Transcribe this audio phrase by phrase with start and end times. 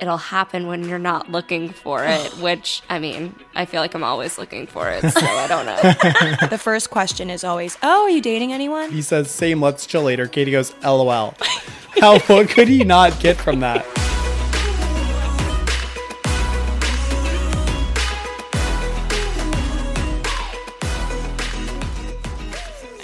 [0.00, 4.04] It'll happen when you're not looking for it, which, I mean, I feel like I'm
[4.04, 6.46] always looking for it, so I don't know.
[6.48, 10.02] the first question is always, "Oh, are you dating anyone?" He says, "Same, let's chill
[10.02, 11.34] later." Katy goes, "LOL."
[12.00, 13.86] How what could he not get from that?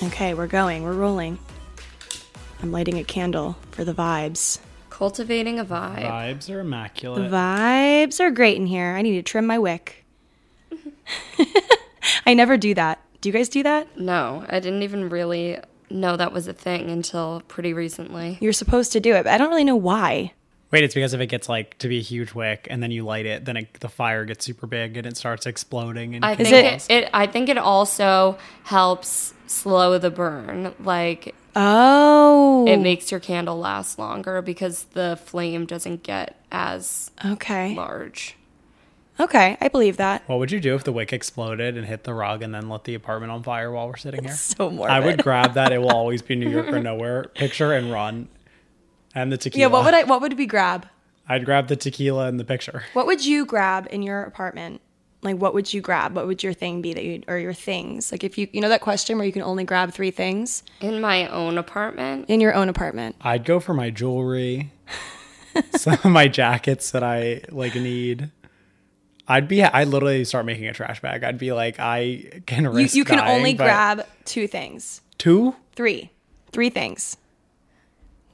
[0.03, 0.83] Okay, we're going.
[0.83, 1.39] We're rolling.
[2.63, 4.59] I'm lighting a candle for the vibes.
[5.01, 6.03] Cultivating a vibe.
[6.05, 7.31] Vibes are The immaculate.
[7.33, 8.95] vibes are great in here.
[8.99, 10.05] I need to trim my wick.
[12.27, 13.01] I never do that.
[13.23, 13.99] Do you guys do that?
[13.99, 18.37] No, I didn't even really know that was a thing until pretty recently.
[18.43, 20.35] You're supposed to do it, but I don't really know why.
[20.71, 23.03] Wait, it's because if it gets like to be a huge wick and then you
[23.05, 26.15] light it, then it, the fire gets super big and it starts exploding.
[26.15, 30.75] And I Is think it- it, it I think it also helps slow the burn.
[30.85, 32.65] Like Oh.
[32.69, 37.75] it makes your candle last longer because the flame doesn't get as okay.
[37.75, 38.37] large.
[39.19, 40.27] Okay, I believe that.
[40.29, 42.85] what would you do if the wick exploded and hit the rug and then lit
[42.85, 44.33] the apartment on fire while we're sitting here?
[44.33, 44.91] So morbid.
[44.91, 45.73] I would grab that.
[45.73, 48.29] It will always be New York or nowhere picture and run.
[49.15, 49.61] And the tequila.
[49.61, 50.87] Yeah, what would I what would we grab?
[51.29, 52.85] I'd grab the tequila in the picture.
[52.93, 54.81] What would you grab in your apartment?
[55.23, 56.15] Like what would you grab?
[56.17, 58.11] What would your thing be that you or your things?
[58.11, 61.01] Like if you you know that question where you can only grab 3 things In
[61.01, 63.17] my own apartment, in your own apartment.
[63.21, 64.73] I'd go for my jewelry,
[65.77, 68.31] some of my jackets that I like need.
[69.29, 69.63] I'd be.
[69.63, 71.23] I'd literally start making a trash bag.
[71.23, 72.97] I'd be like, I can You, risk.
[72.97, 75.03] you can dying, only grab two things.
[75.19, 75.55] two.
[75.77, 76.11] Three.
[76.51, 77.17] Three things.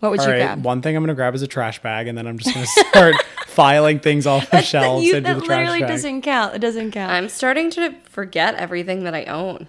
[0.07, 0.65] What would All you right, grab?
[0.65, 3.15] one thing I'm gonna grab is a trash bag, and then I'm just gonna start
[3.47, 5.67] filing things off the shelves you, into that the trash bag.
[5.67, 6.55] That literally doesn't count.
[6.55, 7.11] It doesn't count.
[7.13, 9.69] I'm starting to forget everything that I own.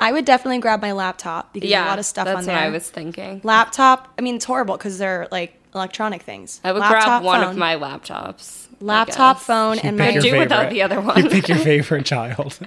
[0.00, 2.42] I would definitely grab my laptop because Yeah, a lot of stuff on there.
[2.42, 2.56] that's what.
[2.56, 3.40] I was thinking.
[3.44, 4.12] Laptop.
[4.18, 6.60] I mean, it's horrible because they're like electronic things.
[6.64, 7.50] I would Laptop, grab one phone.
[7.52, 8.66] of my laptops.
[8.80, 9.46] Laptop, guess.
[9.46, 11.16] phone, and pick my your do without the other one.
[11.16, 11.30] You one.
[11.32, 12.58] pick your favorite child.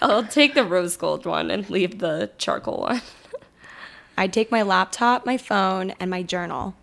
[0.00, 3.02] I'll take the rose gold one and leave the charcoal one.
[4.16, 6.74] I'd take my laptop, my phone, and my journal,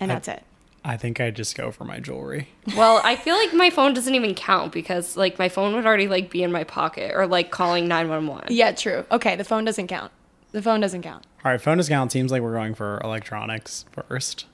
[0.00, 0.42] and that's it.
[0.84, 2.48] I think I'd just go for my jewelry.
[2.76, 6.06] Well, I feel like my phone doesn't even count because like my phone would already
[6.06, 8.48] like be in my pocket or like calling 911.
[8.54, 9.04] Yeah, true.
[9.10, 10.12] Okay, the phone doesn't count.
[10.52, 11.26] The phone doesn't count.
[11.44, 14.46] All right, phone discount seems like we're going for electronics first.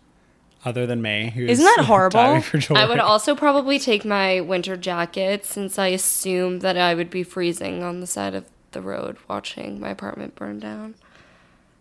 [0.65, 2.41] Other than May, who's Isn't that horrible?
[2.41, 2.77] for.
[2.77, 7.23] I would also probably take my winter jacket since I assume that I would be
[7.23, 10.95] freezing on the side of the road watching my apartment burn down.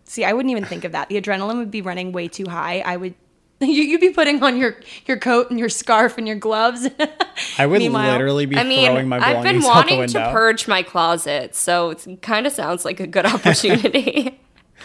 [0.04, 1.08] See, I wouldn't even think of that.
[1.08, 2.80] The adrenaline would be running way too high.
[2.84, 3.14] I would.
[3.60, 4.76] You, you'd be putting on your,
[5.06, 6.86] your coat and your scarf and your gloves.
[7.58, 10.08] I would Meanwhile- literally be I mean, throwing my I've been belongings out the wanting
[10.08, 14.38] to purge my closet, so it kind of sounds like a good opportunity.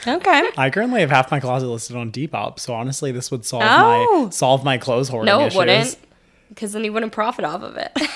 [0.08, 0.50] okay.
[0.56, 4.24] I currently have half my closet listed on Depop, so honestly, this would solve Oh.
[4.26, 5.58] my solve my clothes hoarding no, it issues.
[5.58, 5.98] wouldn't,
[6.50, 7.92] because then you wouldn't profit off of it.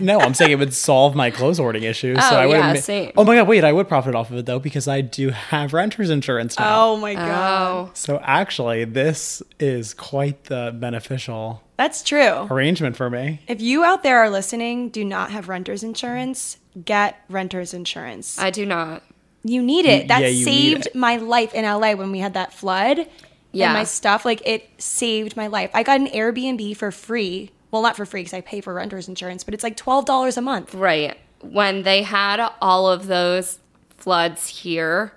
[0.00, 2.18] No, I'm saying it would solve my clothes hoarding issues.
[2.18, 2.64] so Oh, I wouldn't.
[2.64, 3.12] yeah, ma- same.
[3.16, 5.72] Oh my god, wait, I would profit off of it though because I do have
[5.74, 6.92] renter's insurance now.
[6.92, 7.16] Oh my oh.
[7.16, 7.88] god.
[7.88, 12.46] oh, So actually, this is quite the beneficial That's true.
[12.50, 13.40] arrangement for me.
[13.48, 18.38] If you out there are listening, do not have renter's insurance, get renter's insurance.
[18.38, 19.02] I do not.
[19.44, 20.08] You need it.
[20.08, 20.94] That yeah, you saved it.
[20.94, 23.06] my life in LA when we had that flood.
[23.52, 23.66] Yeah.
[23.66, 25.70] And my stuff, like it saved my life.
[25.74, 27.50] I got an Airbnb for free.
[27.76, 30.40] Well, not for free because I pay for renter's insurance, but it's like $12 a
[30.40, 30.74] month.
[30.74, 31.18] Right.
[31.42, 33.58] When they had all of those
[33.98, 35.12] floods here,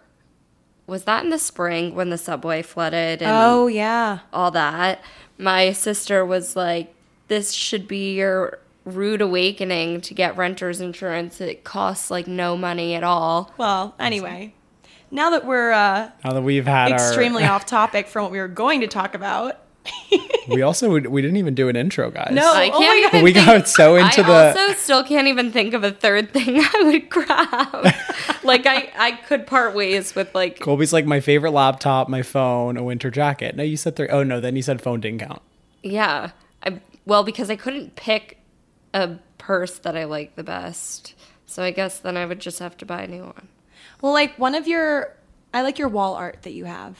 [0.86, 4.20] was that in the spring when the subway flooded and Oh, yeah.
[4.34, 5.02] all that?
[5.38, 6.94] My sister was like,
[7.30, 11.40] This should be your rude awakening to get renter's insurance.
[11.40, 13.54] It costs like no money at all.
[13.58, 14.54] Well, anyway,
[15.12, 18.40] now that we're uh, Now that we've had extremely our, off topic from what we
[18.40, 19.60] were going to talk about.
[20.48, 22.32] we also we didn't even do an intro, guys.
[22.34, 22.54] No.
[22.54, 23.10] I Oh can't God.
[23.10, 24.60] even we think- got so into the I the.
[24.60, 27.94] also still can't even think of a third thing I would grab.
[28.44, 32.78] like I, I could part ways with like Colbie's like my favorite laptop, my phone,
[32.78, 33.56] a winter jacket.
[33.56, 34.10] No, you said three.
[34.10, 35.42] Oh no, then you said phone didn't count.
[35.84, 36.32] Yeah.
[36.64, 38.38] I well because I couldn't pick
[38.94, 41.16] a purse that I like the best.
[41.46, 43.48] So I guess then I would just have to buy a new one.
[44.02, 45.16] Well, like one of your,
[45.54, 46.98] I like your wall art that you have.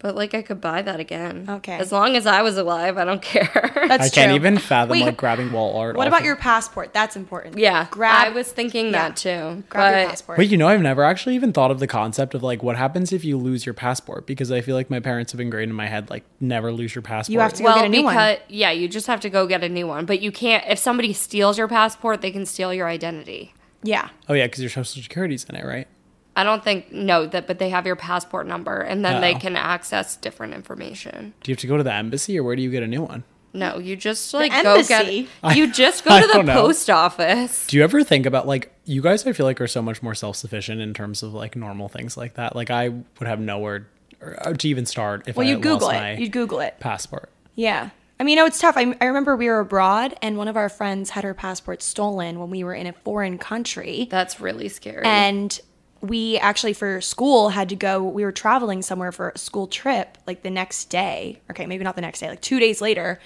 [0.00, 1.46] But like I could buy that again.
[1.48, 1.72] Okay.
[1.72, 3.48] As long as I was alive, I don't care.
[3.88, 5.96] That's I can't even fathom Wait, like grabbing wall art.
[5.96, 6.92] What about of- your passport?
[6.92, 7.56] That's important.
[7.56, 7.86] yeah.
[7.90, 8.26] Grab.
[8.26, 8.92] I was thinking yeah.
[8.92, 9.64] that too.
[9.70, 10.38] grab your but passport.
[10.38, 13.10] Wait, you know, I've never actually even thought of the concept of like what happens
[13.12, 15.86] if you lose your passport because I feel like my parents have ingrained in my
[15.86, 17.32] head like never lose your passport.
[17.32, 18.14] You have to go well, get a new one.
[18.14, 20.04] because yeah, you just have to go get a new one.
[20.04, 20.62] But you can't.
[20.68, 23.54] If somebody steals your passport, they can steal your identity.
[23.82, 24.10] Yeah.
[24.28, 25.88] Oh yeah, because your social security's in it, right?
[26.36, 29.38] I don't think no that, but they have your passport number, and then they Oh.
[29.38, 31.32] can access different information.
[31.42, 33.02] Do you have to go to the embassy or where do you get a new
[33.02, 33.24] one?
[33.54, 35.28] No, you just like go embassy?
[35.42, 35.56] get.
[35.56, 36.60] You just go I to the don't know.
[36.60, 37.66] post office.
[37.66, 39.26] Do you ever think about like you guys?
[39.26, 42.18] I feel like are so much more self sufficient in terms of like normal things
[42.18, 42.54] like that.
[42.54, 43.88] Like I would have nowhere
[44.20, 46.18] or, uh, to even start if Well, I you Google my it.
[46.20, 46.78] You'd Google it.
[46.80, 47.30] passport.
[47.54, 47.90] Yeah.
[48.20, 48.76] I mean, you know, it's tough.
[48.76, 52.38] I, I remember we were abroad and one of our friends had her passport stolen
[52.40, 54.06] when we were in a foreign country.
[54.10, 55.04] That's really scary.
[55.06, 55.58] And
[56.00, 58.02] we actually, for school, had to go.
[58.02, 61.40] We were traveling somewhere for a school trip like the next day.
[61.50, 63.18] Okay, maybe not the next day, like two days later.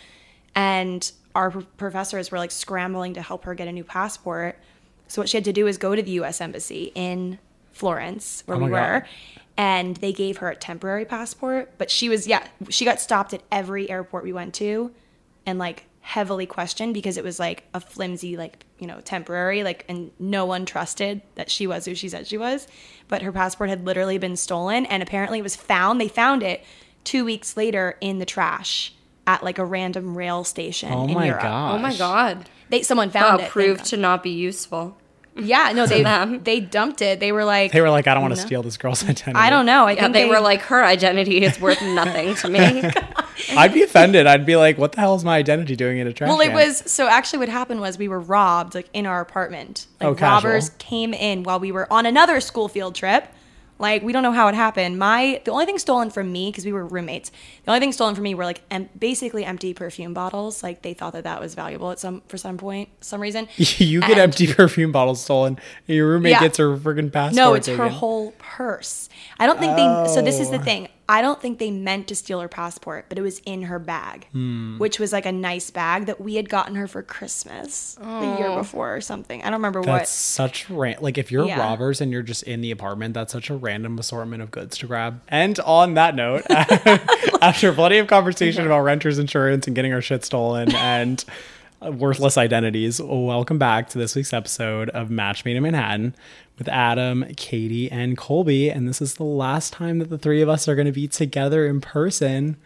[0.55, 4.59] And our professors were like scrambling to help her get a new passport.
[5.09, 6.41] So what she had to do is go to the U.S.
[6.41, 7.39] Embassy in
[7.73, 9.03] Florence, where Oh we my God.
[9.03, 9.07] were,
[9.57, 11.73] and they gave her a temporary passport.
[11.79, 14.93] But she was, yeah, she got stopped at every airport we went to,
[15.47, 19.85] and like heavily questioned because it was like a flimsy, like you know, temporary, like,
[19.89, 22.67] and no one trusted that she was who she said she was.
[23.09, 26.01] But her passport had literally been stolen, and apparently it was found.
[26.01, 26.65] They found it
[27.05, 28.95] two weeks later in the trash
[29.27, 31.43] at like a random rail station Oh in my Europe.
[31.43, 31.75] god!
[31.75, 32.49] oh my god.
[32.71, 33.51] They someone found Wow, it.
[33.51, 34.97] proved to not be useful.
[35.37, 36.43] Yeah, no, they them.
[36.43, 37.21] they dumped it.
[37.21, 38.47] They were like, They were like, I don't want to No.
[38.47, 39.33] steal this girl's identity.
[39.37, 39.87] I don't know.
[39.87, 42.83] I Yeah, think they, were like, her identity is worth nothing to me.
[43.57, 44.27] I'd be offended.
[44.27, 46.47] I'd be like, what the hell is my identity doing in a trash Well, it
[46.47, 46.55] can?
[46.55, 49.87] was so actually what happened was we were robbed like in our apartment.
[50.01, 50.51] Like Oh, casual.
[50.51, 53.27] robbers came in while we were on another school field trip.
[53.79, 54.99] Like we don't know how it happened.
[54.99, 57.31] My the only thing stolen from me because we were roommates.
[57.65, 60.63] The only thing stolen from me were like em- basically empty perfume bottles.
[60.63, 63.49] Like they thought that that was valuable at some for some point, some reason.
[63.57, 65.59] you get And- empty perfume bottles stolen,
[65.89, 66.41] and your roommate Yeah.
[66.41, 67.37] gets her friggin' passport.
[67.37, 67.91] No, it's her taken.
[67.93, 69.09] whole purse.
[69.39, 70.13] I don't think they.
[70.13, 70.63] So this is the Oh.
[70.63, 70.89] thing.
[71.13, 74.29] I don't think they meant to steal her passport, but it was in her bag,
[74.31, 74.79] Hmm.
[74.79, 78.55] which was like a nice bag that we had gotten her for Christmas the year
[78.57, 79.41] before or something.
[79.41, 80.07] I don't remember That's what.
[80.09, 81.59] such ran- like if you're Yeah.
[81.59, 84.87] robbers and you're just in the apartment, that's such a random assortment of goods to
[84.87, 85.21] grab.
[85.27, 86.45] And on that note,
[87.43, 91.25] after plenty of conversation about renters insurance and getting our shit stolen and
[91.83, 96.15] worthless identities, welcome back to this week's episode of Match Made in Manhattan
[96.59, 98.75] with Adam, Katy, and Colbie.
[98.75, 101.09] And this is the last time that the three of us are going to be
[101.09, 102.57] together in person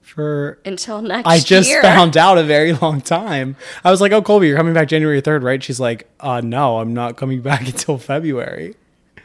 [0.00, 1.80] for Until next I just year.
[1.82, 3.56] found out a very long time.
[3.84, 6.78] I was like, "Oh, Colbie, you're coming back January 3rd, right?" She's like, "Uh, no,
[6.78, 8.74] I'm not coming back until February."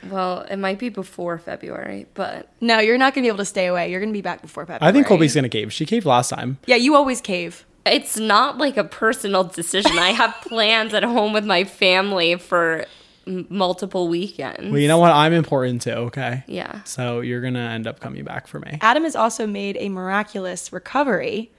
[0.10, 3.66] Well, it might be before February, but No, you're not gonna be able to stay
[3.66, 3.92] away.
[3.92, 4.90] You're gonna be back before February.
[4.90, 5.74] I think Colbie's gonna cave.
[5.74, 6.58] She caved last time.
[6.68, 7.66] Yeah, you always cave.
[7.86, 9.98] It's not like a personal decision.
[9.98, 12.86] I have plans at home with my family for
[13.26, 14.72] m- multiple weekends.
[14.72, 15.12] Well, you know what?
[15.12, 15.92] I'm important too.
[15.92, 16.44] Okay.
[16.48, 16.84] Yeah.
[16.84, 18.78] So you're gonna end up coming back for me.
[18.82, 21.52] Adam has also made a miraculous recovery.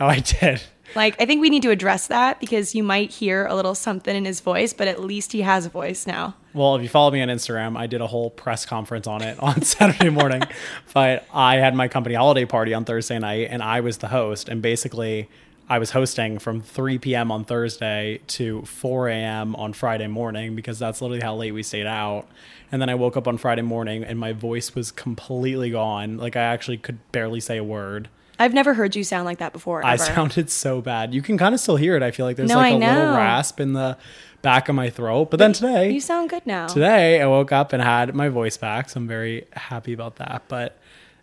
[0.00, 0.62] Oh, I did.
[0.96, 4.16] Like, I think we need to address that because you might hear a little something
[4.16, 6.34] in his voice, but at least he has a voice now.
[6.52, 9.38] Well, if you follow me on Instagram, I did a whole press conference on it
[9.40, 10.42] on Saturday morning.
[10.94, 14.48] but I had my company holiday party on Thursday night, and I was the host.
[14.48, 15.28] And basically,
[15.70, 17.30] I was hosting from 3 p.m.
[17.30, 19.54] on Thursday to 4 a.m.
[19.54, 22.26] on Friday morning because that's literally how late we stayed out.
[22.72, 26.16] And then I woke up on Friday morning, and my voice was completely gone.
[26.18, 28.08] Like I actually could barely say a word.
[28.40, 29.84] I've never heard you sound like that before.
[29.86, 30.02] I ever.
[30.02, 31.14] sounded so bad.
[31.14, 32.02] You can kind of still hear it.
[32.02, 33.96] I feel like there's No, like I a little rasp in the
[34.42, 35.30] back of my throat.
[35.30, 36.66] But then today, You sound good now.
[36.66, 40.42] today I woke up and had my voice back, so I'm very happy about that.
[40.48, 40.79] But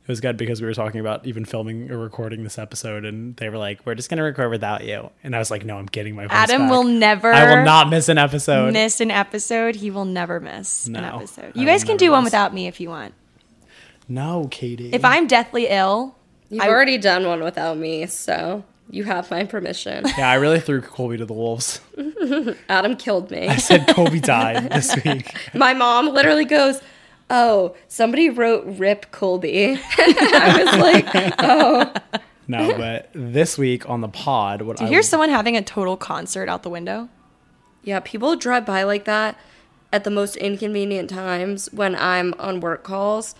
[0.07, 3.35] it was good because we were talking about even filming or recording this episode, and
[3.35, 5.85] they were like, "We're just gonna record without you," and I was like, "No, I'm
[5.87, 6.71] getting my voice Adam back.
[6.71, 8.71] will never I will not miss an episode.
[8.73, 9.75] miss an episode.
[9.75, 11.51] He will never miss an episode.
[11.55, 13.13] You will guys can never do one without me if you want.
[14.07, 14.91] no, Katy.
[14.93, 16.15] If I'm deathly ill,
[16.49, 20.05] You've I- already done one without me, so you have my permission.
[20.17, 21.81] yeah, I really threw Colbie to the wolves.
[22.69, 23.47] Adam killed me.
[23.49, 25.35] I said Colbie died this week.
[25.53, 26.79] My mom literally goes,
[27.29, 31.93] "Oh, somebody wrote Rip Colbie." I was like, "Oh,
[32.47, 35.61] No, but this week on the pod, what do you I hear someone having a
[35.61, 37.09] total concert out the window?
[37.83, 39.37] yeah." People drive by like that
[39.93, 43.35] at the most inconvenient times when I'm on work calls.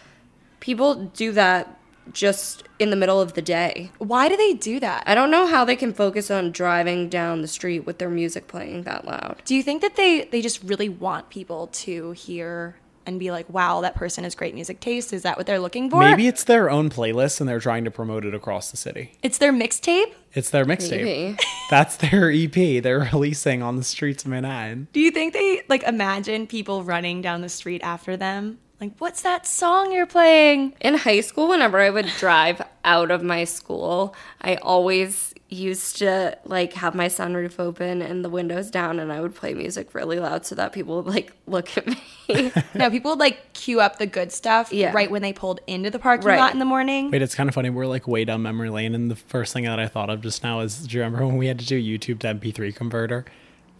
[0.59, 1.77] People do that
[2.13, 3.91] just in the middle of the day.
[3.97, 5.03] Why do they do that?
[5.05, 8.47] I don't know how they can focus on driving down the street with their music
[8.47, 9.41] playing that loud.
[9.45, 13.49] Do you think that they they just really want people to hear and be like,
[13.49, 15.13] wow, that person has great music taste.
[15.13, 16.01] Is that what they're looking for?
[16.01, 19.13] Maybe it's their own playlist and they're trying to promote it across the city.
[19.23, 20.13] it's their mixtape.
[20.33, 21.39] It's their mixtape.
[21.71, 22.83] That's their EP.
[22.83, 24.87] They're releasing on the streets of Manhattan.
[24.93, 28.59] Do you think they like imagine people running down the street after them?
[28.79, 30.73] Like, what's that song you're playing?
[30.81, 36.37] In high school, whenever I would drive out of my school, I always used to
[36.43, 40.19] like have my sunroof open and the windows down and I would play music really
[40.19, 42.51] loud so that people would like look at me.
[42.75, 44.91] No, people would like queue up the good stuff Yeah.
[44.91, 46.37] right when they pulled into the parking Right.
[46.39, 47.11] lot in the morning.
[47.11, 47.69] Wait, it's kind of funny.
[47.69, 50.43] We're like way down memory lane, and the first thing that I thought of just
[50.43, 53.23] now is, do you remember when we had to do YouTube to MP3 converter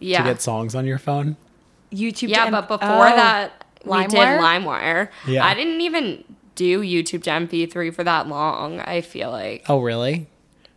[0.00, 0.22] yeah.
[0.22, 1.36] to get songs on your phone?
[1.92, 2.28] YouTube.
[2.30, 3.16] yeah, to but before Oh.
[3.16, 4.38] that we did LimeWire?
[4.64, 5.08] LimeWire.
[5.26, 5.44] Yeah.
[5.44, 9.64] I didn't even do YouTube to MP3 for that long, I feel like.
[9.68, 10.28] Oh, really?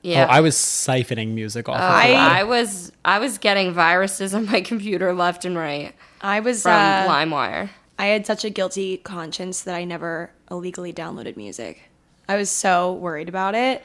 [0.01, 0.25] Yeah.
[0.27, 1.79] Oh, I was siphoning music off.
[1.79, 5.93] Oh, of I- I was I was getting viruses on my computer left and right
[6.22, 7.70] I was from uh, LimeWire.
[8.00, 11.84] I had such a guilty conscience that I never illegally downloaded music.
[12.27, 13.84] I was so worried about it.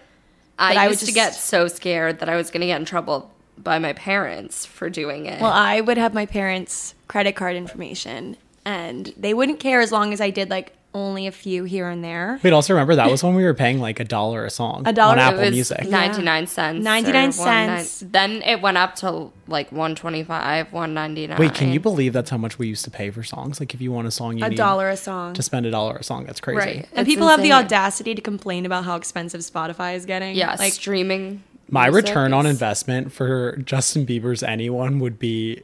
[0.58, 2.80] I But I would used to get so scared that I was going to get
[2.80, 5.40] in trouble by my parents for doing it.
[5.40, 10.12] Well, I would have my parents' credit card information, and they wouldn't care as long
[10.14, 12.41] as I did like only a few here and there.
[12.43, 14.93] Wait, also remember that was when we were paying like a dollar a song A
[14.93, 15.88] dollar- on It Apple it was Music.
[15.88, 16.83] 99 cents.
[16.85, 18.05] 99 one nine- cents.
[18.11, 21.38] Then it went up to like 125, 199.
[21.38, 23.61] Wait, can you believe that's how much we used to pay for songs?
[23.61, 25.35] Like if you want a song, you A need dollar a song.
[25.35, 26.25] to spend a dollar a song.
[26.25, 26.59] That's crazy.
[26.59, 26.88] Right.
[26.93, 30.35] and It's people have the audacity to complain about how expensive Spotify is getting.
[30.37, 31.43] Yeah, like streaming.
[31.69, 35.62] My return on investment for Justin Bieber's Anyone would be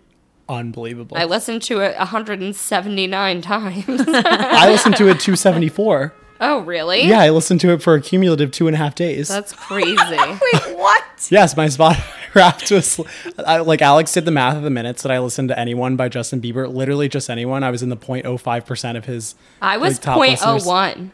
[0.49, 1.16] unbelievable.
[1.16, 3.84] I listened to it 179 times.
[3.88, 6.14] I listened to it 274.
[6.40, 7.02] oh, really?
[7.02, 9.28] Yeah, I listened to it for a cumulative two and a half days.
[9.28, 9.96] That's crazy.
[9.96, 11.28] wait, what?
[11.30, 12.99] yes, my Spotify Wrapped was
[13.46, 16.08] I, like Alex did the math of the minutes that I listened to anyone by
[16.08, 16.72] Justin Bieber.
[16.72, 17.62] Literally just anyone.
[17.62, 19.34] I was in the 0.05 percent of his.
[19.61, 20.64] I was like, top listeners.
[20.64, 21.11] 0.01.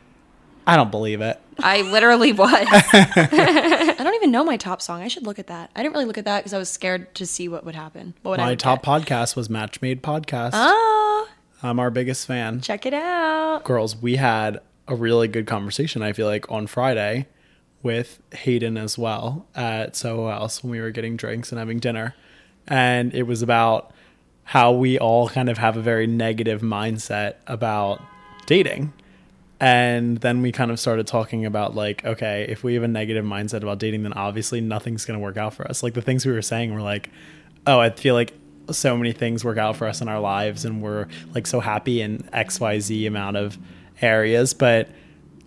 [0.66, 1.40] I don't believe it.
[1.60, 2.50] I literally was.
[2.52, 5.02] I don't even know my top song.
[5.02, 5.70] I should look at that.
[5.74, 8.14] I didn't really look at that because I was scared to see what would happen.
[8.22, 8.90] What would My top get.
[8.90, 10.50] podcast was Match Made Podcast.
[10.54, 11.28] Oh,
[11.62, 12.60] I'm our biggest fan.
[12.60, 13.62] check it out.
[13.64, 16.02] Girls, we had a really good conversation.
[16.02, 17.26] I feel like on Friday
[17.82, 22.14] with Hayden as well at Soho House when we were getting drinks and having dinner,
[22.66, 23.92] and it was about
[24.44, 28.00] how we all kind of have a very negative mindset about
[28.46, 28.92] dating.
[29.60, 33.24] And then we kind of started talking about like, okay, if we have a negative
[33.24, 35.82] mindset about dating, then obviously nothing's going to work out for us.
[35.82, 37.10] Like the things we were saying were like,
[37.66, 38.34] oh, I feel like
[38.70, 42.00] so many things work out for us in our lives and we're like so happy
[42.00, 43.58] in XYZ amount of
[44.00, 44.88] areas, but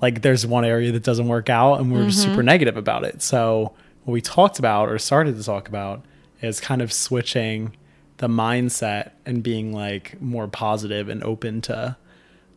[0.01, 3.21] like there's one area that doesn't work out and we're just super negative about it.
[3.21, 6.03] So what we talked about or started to talk about
[6.41, 7.75] is kind of switching
[8.17, 11.95] the mindset and being like more positive and open to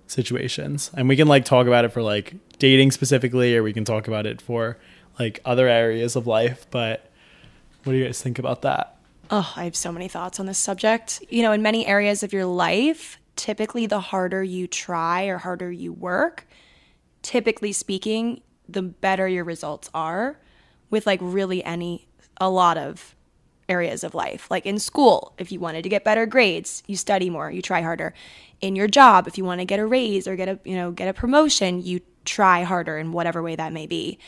[0.06, 0.90] situations.
[0.96, 4.08] And we can like talk about it for like dating specifically or we can talk
[4.08, 4.78] about it for
[5.18, 7.10] like other areas of life, but
[7.84, 8.96] what do you guys think about that?
[9.30, 11.22] Oh, I have so many thoughts on this subject.
[11.28, 15.70] You know, in many areas of your life, typically the harder you try or harder
[15.70, 16.46] you work,
[17.22, 20.38] typically speaking, the better your results are
[20.90, 22.06] with like really any,
[22.38, 23.14] a lot of
[23.68, 24.50] areas of life.
[24.50, 27.82] Like in school, if you wanted to get better grades, you study more, you try
[27.82, 28.14] harder.
[28.60, 30.90] In your job, if you want to get a raise or get a, you know,
[30.90, 34.18] get a promotion, you try harder in whatever way that may be.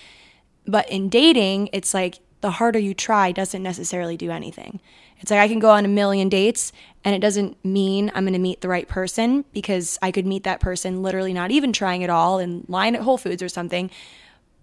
[0.66, 4.80] But in dating, it's like the harder you try doesn't necessarily do anything.
[5.18, 6.72] It's like I can go on a million dates
[7.04, 10.44] and it doesn't mean I'm going to meet the right person because I could meet
[10.44, 13.90] that person literally not even trying at all in line at Whole Foods or something.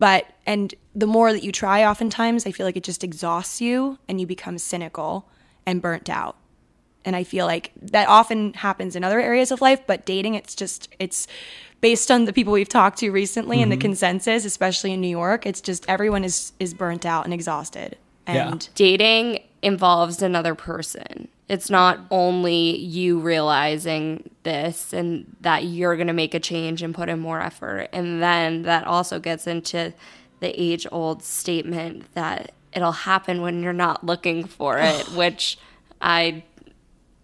[0.04, 4.00] But, and the more that you try, oftentimes, I feel like it just exhausts you
[4.10, 5.30] and you become cynical
[5.66, 6.36] and burnt out.
[7.06, 10.56] And I feel like that often happens in other areas of life, but dating, it's
[10.56, 11.26] just, it's
[11.80, 13.84] based on the people we've talked to recently and the mm-hmm.
[13.84, 17.98] consensus, especially in New York, it's just everyone is, is burnt out and exhausted.
[18.28, 18.50] Yeah.
[18.50, 21.30] And dating involves another person.
[21.50, 26.96] It's not only you realizing this and that you're going to make a change and
[26.96, 27.90] put in more effort.
[27.92, 29.94] And then that also gets into
[30.40, 35.58] the age old statement that it'll happen when you're not looking for it, which
[36.02, 36.44] I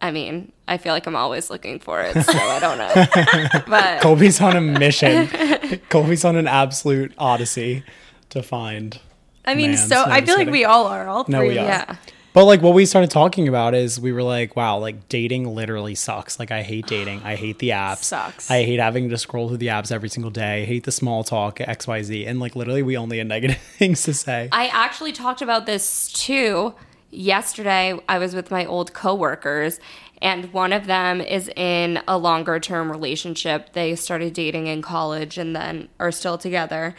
[0.01, 3.61] I mean, I feel like I'm always looking for it, so I don't know.
[3.67, 5.27] But Colbie's on a mission.
[5.89, 7.83] Colbie's on an absolute odyssey
[8.29, 8.99] to find.
[9.43, 11.33] I mean, Man, so no, I just feel like we all are, all three.
[11.33, 11.65] No, we are.
[11.65, 11.95] yeah.
[12.33, 15.95] But like what we started talking about is we were like, wow, like dating literally
[15.95, 16.39] sucks.
[16.39, 17.21] Like I hate dating.
[17.24, 18.03] I hate the apps.
[18.03, 18.51] Sucks.
[18.51, 20.63] I hate having to scroll through the apps every single day.
[20.63, 22.27] I hate the small talk, XYZ.
[22.27, 24.50] And like literally we only had negative things to say.
[24.51, 26.75] I actually talked about this too
[27.12, 29.79] yesterday I was with my old coworkers
[30.21, 33.74] and one of them is in a longer term relationship.
[33.74, 36.95] They started dating in college and then are still together.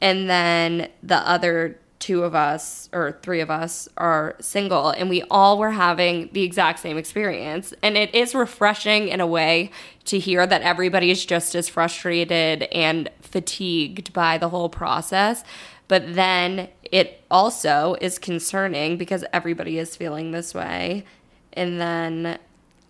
[0.00, 5.22] And then the other two of us or three of us are single and we
[5.30, 9.70] all were having the exact same experience and it is refreshing in a way
[10.04, 15.44] to hear that everybody is just as frustrated and fatigued by the whole process
[15.88, 21.06] but then it also is concerning because everybody is feeling this way
[21.54, 22.38] and then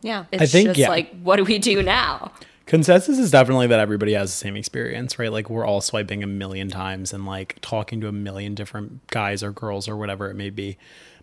[0.02, 0.24] Yeah.
[0.32, 0.88] it's think, just yeah.
[0.88, 2.32] like what do we do now
[2.66, 5.30] Consensus is definitely that everybody has the same experience, right?
[5.30, 9.42] Like we're all swiping a million times and like talking to a million different guys
[9.42, 10.78] or girls or whatever it may be.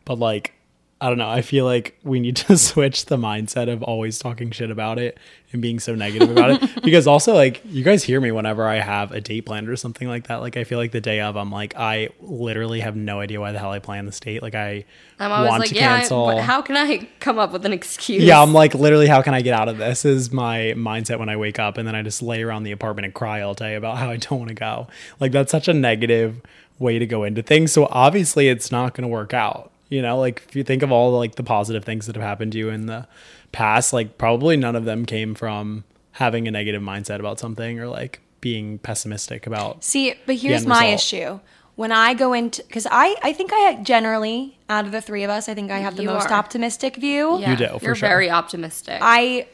[0.06, 0.54] But like,
[1.02, 1.30] I don't know.
[1.30, 5.18] I feel like we need to switch the mindset of always talking shit about it
[5.52, 6.70] and being so negative about it.
[6.84, 10.08] Because also, like, you guys hear me whenever I have a date planned or something
[10.08, 10.38] like that.
[10.38, 13.52] Like, I feel like the day of, I'm like, I literally have no idea why
[13.52, 14.42] the hell I planned this date.
[14.42, 14.86] Like, I
[15.20, 16.36] i'm always want like to yeah cancel.
[16.40, 19.42] how can i come up with an excuse Yeah, I'm like literally, how can I
[19.42, 20.06] get out of this?
[20.06, 23.06] Is my mindset when I wake up, and then I just lay around the apartment
[23.06, 24.88] and cry all day about how I don't want to go.
[25.20, 26.42] Like that's such a negative
[26.80, 27.72] way to go into things.
[27.72, 29.71] So obviously, it's not going to work out.
[29.92, 32.54] You know, like if you think of all like the positive things that have happened
[32.54, 33.08] to you in the
[33.52, 35.84] past, like probably none of them came from
[36.14, 39.84] having a negative mindset about something or like being pessimistic about.
[39.84, 40.94] See, but here's my result.
[40.96, 41.40] issue.
[41.76, 45.30] When I go into, because I, I think I generally, out of the three of
[45.30, 46.34] us, I think I have the You most are.
[46.34, 47.40] optimistic view.
[47.40, 48.10] yeah, You do, for you're sure.
[48.10, 49.48] very optimistic I,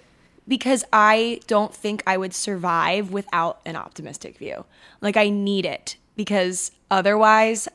[0.48, 4.66] because I don't think I would survive without an optimistic view.
[5.02, 7.68] Like I need it because otherwise,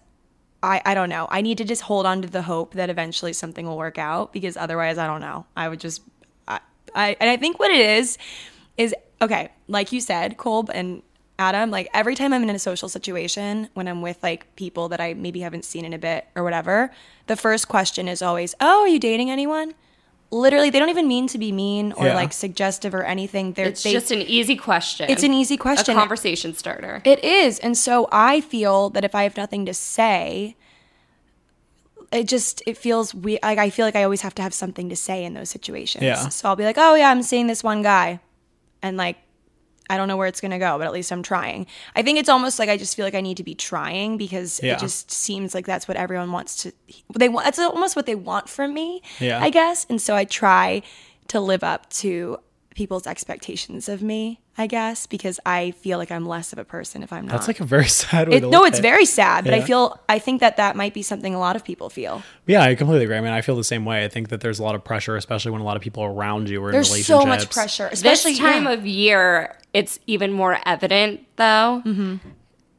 [0.63, 1.27] I, I don't know.
[1.31, 4.33] I need to just hold on to the hope that eventually something will work out
[4.33, 5.45] because otherwise, I don't know.
[5.57, 6.03] I would just,
[6.47, 6.61] I,
[6.95, 8.17] I and I think what it is,
[8.77, 9.51] is okay.
[9.67, 11.03] Like you said, Colbie and
[11.39, 15.01] Adam, like every time I'm in a social situation when I'm with like people that
[15.01, 16.93] I maybe haven't seen in a bit or whatever,
[17.27, 19.75] the first question is always, "Oh, are you dating anyone?"
[20.33, 22.15] Literally, they don't even mean to be mean or Yeah.
[22.15, 23.53] like suggestive or anything.
[23.53, 25.95] They're it's they, just an easy question it's an easy question.
[25.95, 27.59] a conversation starter It is.
[27.59, 30.57] And so I feel that if I have nothing to say,
[32.11, 34.89] it just it feels we like I feel like I always have to have something
[34.89, 36.03] to say in those situations.
[36.03, 36.29] Yeah.
[36.31, 38.21] So I'll be like, "Oh yeah, I'm seeing this one guy."
[38.83, 39.19] And like
[39.91, 41.67] I don't know where it's going to go, but at least I'm trying.
[41.97, 44.61] I think it's almost like I just feel like I need to be trying because
[44.63, 44.75] Yeah.
[44.75, 46.73] it just seems like that's what everyone wants to
[47.19, 49.43] they want that's almost what they want from me, Yeah.
[49.43, 49.87] I guess.
[49.91, 50.83] And so I try
[51.29, 52.39] to live up to
[52.75, 57.03] people's expectations of me, I guess, because I feel like I'm less of a person
[57.03, 57.33] if I'm not.
[57.33, 58.89] That's like a very sad way It, to no, look it's at it.
[58.89, 61.65] very sad, but I feel I think that that might be something a lot of
[61.65, 62.23] people feel.
[62.47, 63.17] Yeah, I completely agree.
[63.17, 64.05] I mean, I feel the same way.
[64.05, 66.51] I think that there's a lot of pressure, especially when a lot of people around
[66.51, 67.23] you are in There's relationships.
[67.23, 68.73] so much pressure, especially this time yeah.
[68.73, 72.17] of year it's even more evident though Mm-hmm.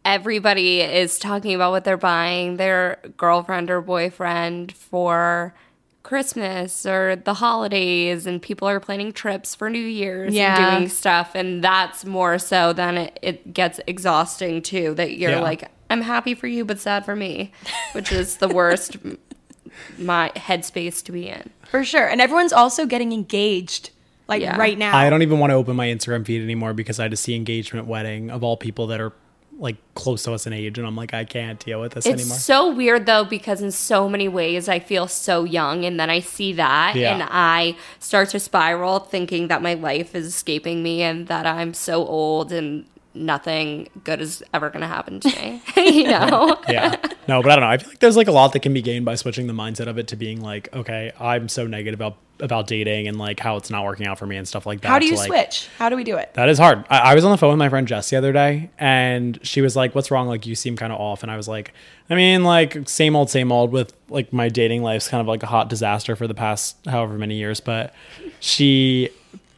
[0.06, 5.54] everybody is talking about what they're buying their girlfriend or boyfriend for
[6.04, 10.58] christmas or the holidays and people are planning trips for new year's Yeah.
[10.68, 15.32] and doing stuff and that's more so than it, it gets exhausting too that you're
[15.32, 15.40] Yeah.
[15.42, 17.52] like i'm happy for you but sad for me
[17.94, 18.98] which is the worst
[19.98, 22.08] my headspace to be in for sure.
[22.08, 23.90] And everyone's also getting engaged
[24.28, 24.56] like Yeah.
[24.58, 24.96] right now.
[24.96, 27.88] I don't even want to open my Instagram feed anymore because I just see engagement
[27.88, 29.14] wedding of all people that are
[29.60, 32.22] like close to us in age, and I'm like, I can't deal with this It's
[32.22, 32.38] anymore.
[32.38, 36.20] so weird though because in so many ways I feel so young and then I
[36.20, 37.14] see that Yeah.
[37.14, 41.74] and I start to spiral thinking that my life is escaping me and that I'm
[41.74, 45.62] so old and nothing good is ever going to happen to me.
[45.78, 46.60] you know?
[46.68, 46.96] yeah.
[47.28, 47.70] No, but I don't know.
[47.70, 49.88] I feel like there's like a lot that can be gained by switching the mindset
[49.88, 53.56] of it to being like, okay, I'm so negative about about dating and like how
[53.58, 54.88] it's not working out for me and stuff like that.
[54.88, 55.70] How do to, you like, switch?
[55.78, 56.34] How do we do it?
[56.34, 56.84] That is hard.
[56.90, 59.62] I, I was on the phone with my friend Jess the other day, and she
[59.62, 60.28] was like, "What's wrong?
[60.28, 61.74] Like, you seem kind of off." And I was like,
[62.10, 63.72] "I mean, like, same old, same old.
[63.72, 67.18] With like my dating life's kind of like a hot disaster for the past however
[67.18, 67.94] many years." But
[68.40, 69.10] she,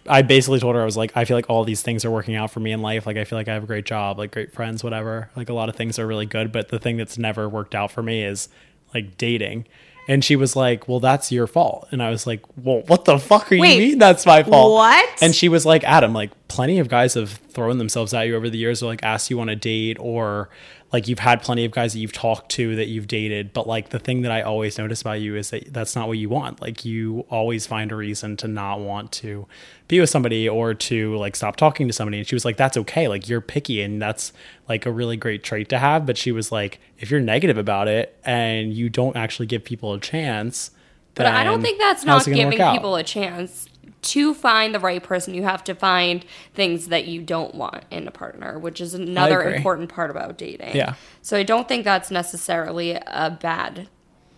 [0.07, 2.35] I basically told her I was like, "I feel like all these things are working
[2.35, 3.05] out for me in life.
[3.05, 5.29] Like, I feel like I have a great job, like great friends, whatever.
[5.35, 6.51] Like, a lot of things are really good.
[6.51, 8.49] But the thing that's never worked out for me is
[8.93, 9.65] like dating."
[10.07, 13.17] And she was like, "Well, that's your fault." And I was like, "Well, what the
[13.17, 15.23] fuck are you mean that's my fault?" what?
[15.23, 18.49] And she was like, Adam, like plenty of guys have thrown themselves at you over
[18.49, 20.49] the years or like asked you on a date or
[20.95, 23.51] like you've had plenty of guys that you've talked to that you've dated.
[23.51, 26.17] But like the thing that I always notice about you is that that's not what
[26.17, 26.61] you want.
[26.61, 29.45] Like you always find a reason to not want to
[29.89, 32.19] be with somebody or to like stop talking to somebody.
[32.19, 33.09] And she was like, that's okay.
[33.09, 34.31] Like you're picky and that's
[34.69, 36.05] like a really great trait to have.
[36.05, 39.93] But she was like, if you're negative about it and you don't actually give people
[39.93, 40.71] a chance,
[41.15, 43.67] But I don't think that's not it gonna work giving people a chance.
[44.05, 48.07] To find the right person, you have to find things that you don't want in
[48.07, 50.75] a partner, which is another important part about dating.
[50.75, 50.93] Yeah.
[51.21, 53.87] So I don't think that's necessarily a bad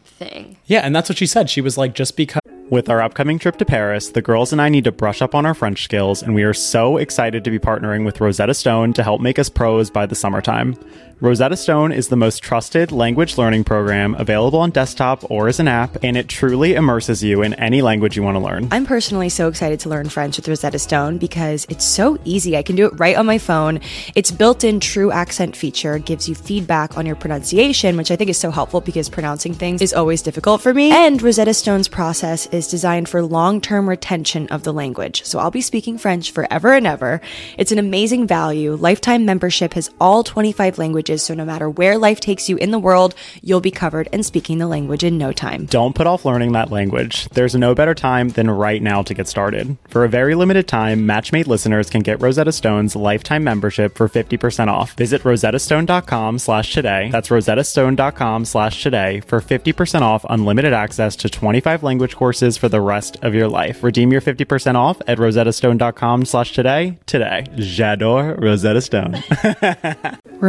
[0.06, 0.58] thing.
[0.66, 1.50] Yeah, and that's what she said.
[1.50, 2.42] She was like, just because.
[2.70, 5.46] With our upcoming trip to Paris, the girls and I need to brush up on
[5.46, 9.04] our French skills, and we are so excited to be partnering with Rosetta Stone to
[9.04, 10.78] help make us pros by the summertime.
[11.20, 15.68] Rosetta Stone is the most trusted language learning program available on desktop or as an
[15.68, 18.68] app, and it truly immerses you in any language you want to learn.
[18.70, 22.56] I'm personally so excited to learn French with Rosetta Stone because it's so easy.
[22.56, 23.80] I can do it right on my phone.
[24.14, 28.30] Its built in true accent feature gives you feedback on your pronunciation, which I think
[28.30, 30.92] is so helpful because pronouncing things is always difficult for me.
[30.92, 35.24] And Rosetta Stone's process is designed for long term retention of the language.
[35.24, 37.22] So I'll be speaking French forever and ever.
[37.58, 38.76] It's an amazing value.
[38.76, 42.80] Lifetime membership has all 25 languages, so no matter where life takes you in the
[42.80, 45.66] world, you'll be covered and speaking the language in no time.
[45.66, 47.28] Don't put off learning that language.
[47.30, 49.78] There's no better time than right now to get started.
[49.88, 54.68] For a very limited time, Matchmade listeners can get Rosetta Stone's lifetime membership for 50%
[54.68, 54.94] off.
[54.94, 57.10] Visit rosettastone.com slash today.
[57.12, 62.82] That's rosettastone.com slash today for 50% off unlimited access to 25 language courses for the
[62.82, 63.84] rest of your life.
[63.84, 67.46] Redeem your 50% off at rosettastone.com slash today today.
[67.56, 69.24] J'adore Rosetta Stone.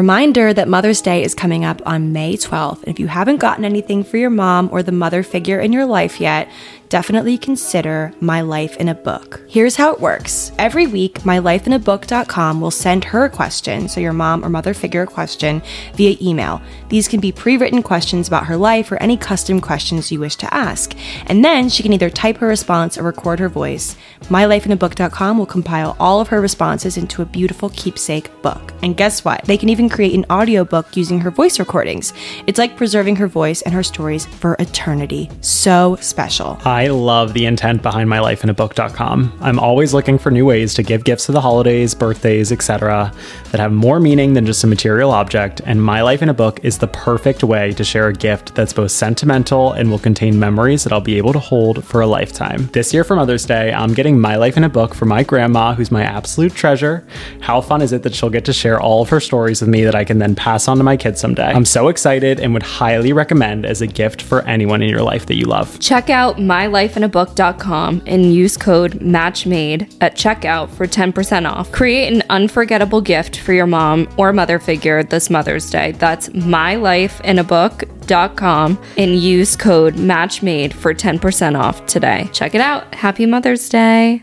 [0.49, 2.79] Reminder that Mother's Day is coming up on May 12th.
[2.79, 5.85] And if you haven't gotten anything for your mom or the mother figure in your
[5.85, 6.49] life yet,
[6.89, 9.41] definitely consider My Life in a Book.
[9.49, 10.53] Here's how it works.
[10.59, 15.07] Every week, mylifeinabook.com will send her a question, so your mom or mother figure a
[15.07, 15.63] question,
[15.95, 16.61] via email.
[16.89, 20.37] These can be pre written questions about her life or any custom questions you wish
[20.37, 20.95] to ask.
[21.27, 23.97] And then she can either type her response or record her voice.
[24.23, 28.73] MyLifeInABook.com will compile all of her responses into a beautiful keepsake book.
[28.83, 29.45] And guess what?
[29.45, 32.13] They can even create an audiobook using her voice recordings.
[32.47, 35.31] It's like preserving her voice and her stories for eternity.
[35.41, 36.59] So special.
[36.79, 39.39] I love the intent behind mylifeinabook.com.
[39.41, 43.13] I'm always looking for new ways to give gifts for the holidays, birthdays, etc.
[43.51, 46.61] that have more meaning than just a material object, and My Life in a Book
[46.63, 50.85] is the perfect way to share a gift that's both sentimental and will contain memories
[50.85, 52.69] that I'll be able to hold for a lifetime.
[52.69, 55.75] This year for Mother's Day, I'm getting My Life in a Book for my grandma,
[55.75, 57.05] who's my absolute treasure.
[57.41, 59.83] How fun is it that she'll get to share all of her stories with me
[59.83, 61.51] that I can then pass on to my kids someday?
[61.51, 65.27] I'm so excited and would highly recommend as a gift for anyone in your life
[65.27, 65.81] that you love.
[65.81, 66.39] Check out
[66.69, 71.73] mylifeinabook.com and use code MATCHMADE at checkout for 10% off.
[71.73, 75.93] Create an unforgettable gift for your mom or mother figure this Mother's Day.
[75.93, 82.29] That's mylifeinabook.com and use code MATCHMADE for 10% off today.
[82.33, 82.95] Check it out.
[82.95, 84.23] Happy Mother's Day.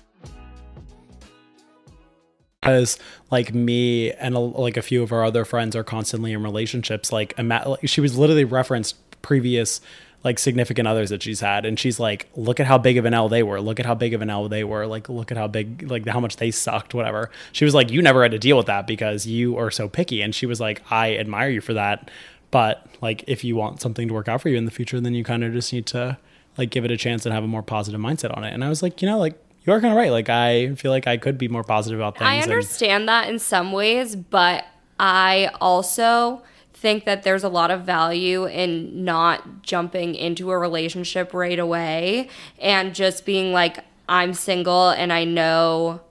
[2.61, 2.99] Because
[3.31, 7.11] like me and a, like a few of our other friends are constantly in relationships
[7.11, 9.81] like, ima- like she was literally referenced previous
[10.23, 13.13] like significant others that she's had and she's like look at how big of an
[13.13, 13.59] L they were.
[13.59, 14.85] Look at how big of an L they were.
[14.85, 17.31] Like look at how big like how much they sucked whatever.
[17.51, 20.21] She was like you never had to deal with that because you are so picky
[20.21, 22.11] and she was like I admire you for that
[22.51, 25.15] but like if you want something to work out for you in the future then
[25.15, 26.19] you kind of just need to
[26.57, 28.69] like give it a chance and have a more positive mindset on it and I
[28.69, 30.11] was like you know like you are kind of right.
[30.11, 32.27] Like I feel like I could be more positive about things.
[32.27, 34.65] I and- understand that in some ways, but
[34.99, 36.43] I also
[36.73, 42.27] think that there's a lot of value in not jumping into a relationship right away
[42.59, 46.01] and just being like, I'm single and I know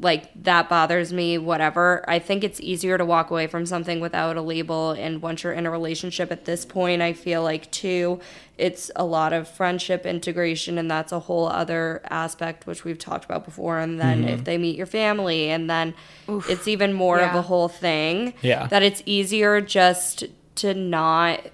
[0.00, 2.04] like that bothers me, whatever.
[2.08, 4.92] I think it's easier to walk away from something without a label.
[4.92, 8.20] And once you're in a relationship at this point, I feel like too,
[8.56, 13.24] it's a lot of friendship integration, and that's a whole other aspect which we've talked
[13.24, 13.78] about before.
[13.78, 14.28] And then mm-hmm.
[14.28, 15.94] if they meet your family, and then
[16.28, 18.34] it's even more of a whole thing.
[18.42, 18.66] Yeah.
[18.68, 20.24] That it's easier just
[20.56, 21.46] to not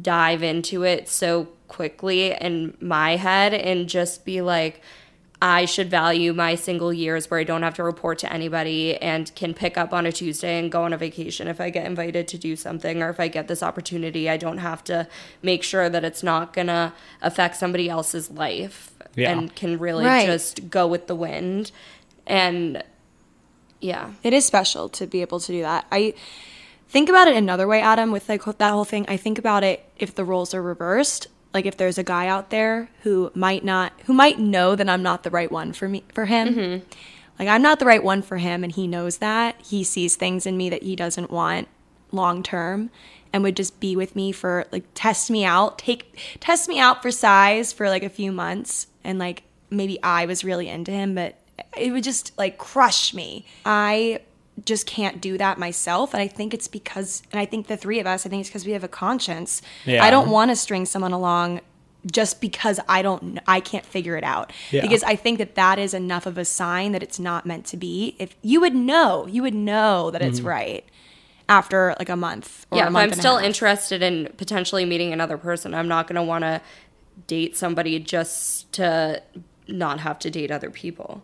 [0.00, 4.80] dive into it so quickly in my head and just be like,
[5.46, 9.32] I should value my single years where I don't have to report to anybody and
[9.34, 12.26] can pick up on a Tuesday and go on a vacation if I get invited
[12.28, 14.30] to do something or if I get this opportunity.
[14.30, 15.06] I don't have to
[15.42, 19.32] make sure that it's not going to affect somebody else's life Yeah.
[19.32, 20.24] and can really Right.
[20.24, 21.72] just go with the wind.
[22.26, 22.82] And
[23.82, 24.12] yeah.
[24.22, 25.84] It is special to be able to do that.
[25.92, 26.14] I
[26.88, 29.04] think about it another way, Adam, with like that whole thing.
[29.08, 31.26] I think about it if the roles are reversed.
[31.54, 35.02] Like if there's a guy out there who might not, who might know that I'm
[35.02, 36.54] not the right one for me, for him.
[36.54, 36.84] Mm-hmm.
[37.38, 39.60] Like I'm not the right one for him, and he knows that.
[39.62, 41.68] He sees things in me that he doesn't want
[42.12, 42.90] long term,
[43.32, 47.02] and would just be with me for like test me out, take test me out
[47.02, 51.14] for size for like a few months, and like maybe I was really into him,
[51.14, 51.36] but
[51.76, 53.46] it would just like crush me.
[53.64, 54.20] I
[54.64, 57.98] just can't do that myself, and I think it's because, and I think the three
[57.98, 59.62] of us, I think it's because we have a conscience.
[59.84, 60.04] Yeah.
[60.04, 61.60] I don't want to string someone along
[62.10, 64.52] just because I don't I can't figure it out.
[64.70, 64.82] Yeah.
[64.82, 67.76] Because I think that that is enough of a sign that it's not meant to
[67.76, 68.16] be.
[68.18, 70.48] If you would know, you would know that it's mm-hmm.
[70.48, 70.84] right
[71.48, 73.46] after like a month or yeah, a if I'm and a still half.
[73.46, 76.60] interested in potentially meeting another person, I'm not going to want to
[77.26, 79.22] date somebody just to
[79.68, 81.22] not have to date other people.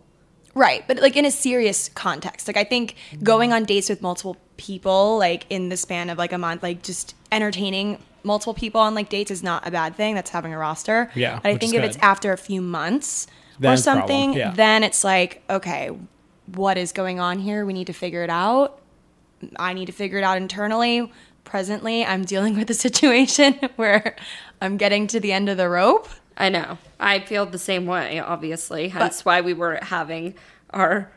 [0.53, 2.47] Right, but like in a serious context.
[2.47, 6.31] Like I think going on dates with multiple people like in the span of like
[6.33, 10.15] a month like just entertaining multiple people on like dates is not a bad thing.
[10.15, 11.11] That's having a roster.
[11.15, 13.27] Yeah, But I think if it's after a few months
[13.59, 14.51] Then or it's a problem, something, yeah.
[14.51, 15.91] then it's like, okay,
[16.47, 17.65] what is going on here?
[17.65, 18.79] We need to figure it out.
[19.57, 21.11] I need to figure it out internally.
[21.43, 24.15] Presently, I'm dealing with a situation where
[24.61, 26.07] I'm getting to the end of the rope.
[26.41, 26.79] I know.
[26.99, 28.87] I feel the same way, obviously.
[28.87, 30.33] Hence why we were having
[30.71, 31.11] our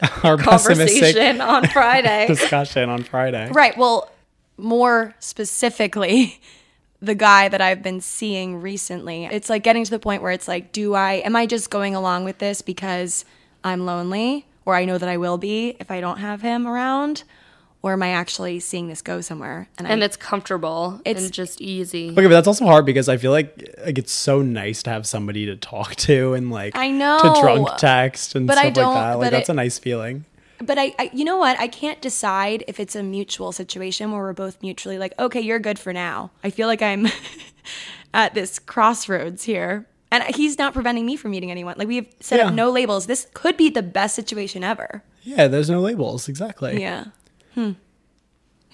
[0.24, 2.26] Our conversation on Friday.
[2.28, 3.50] discussion on Friday.
[3.52, 3.76] Right.
[3.76, 4.10] Well,
[4.56, 6.40] more specifically,
[7.02, 10.48] the guy that I've been seeing recently, it's like getting to the point where it's
[10.48, 13.26] like, do I, am I just going along with this because
[13.62, 17.24] I'm lonely or I know that I will be if I don't have him around?
[17.82, 19.68] Or am I actually seeing this go somewhere?
[19.78, 22.10] and I, it's comfortable It's- and just easy.
[22.10, 25.06] Okay, but that's also hard because I feel like like it's so nice to have
[25.06, 27.18] somebody to talk to and like I know.
[27.22, 29.14] to drunk text and But I stuff don't- like that.
[29.18, 30.24] Like but that's it- a nice feeling.
[30.62, 31.58] but I, I, you know what?
[31.58, 35.58] I can't decide if it's a mutual situation where we're both mutually like, okay, you're
[35.58, 36.32] good for now.
[36.44, 37.06] I feel like I'm
[38.14, 39.86] at this crossroads here.
[40.12, 41.76] And he's not preventing me from meeting anyone.
[41.78, 42.48] Like we've set Yeah.
[42.48, 43.06] up no labels.
[43.06, 45.02] This could be the best situation ever.
[45.22, 46.80] Yeah, there's no labels exactly.
[46.80, 47.04] Yeah.
[47.54, 47.72] Hmm.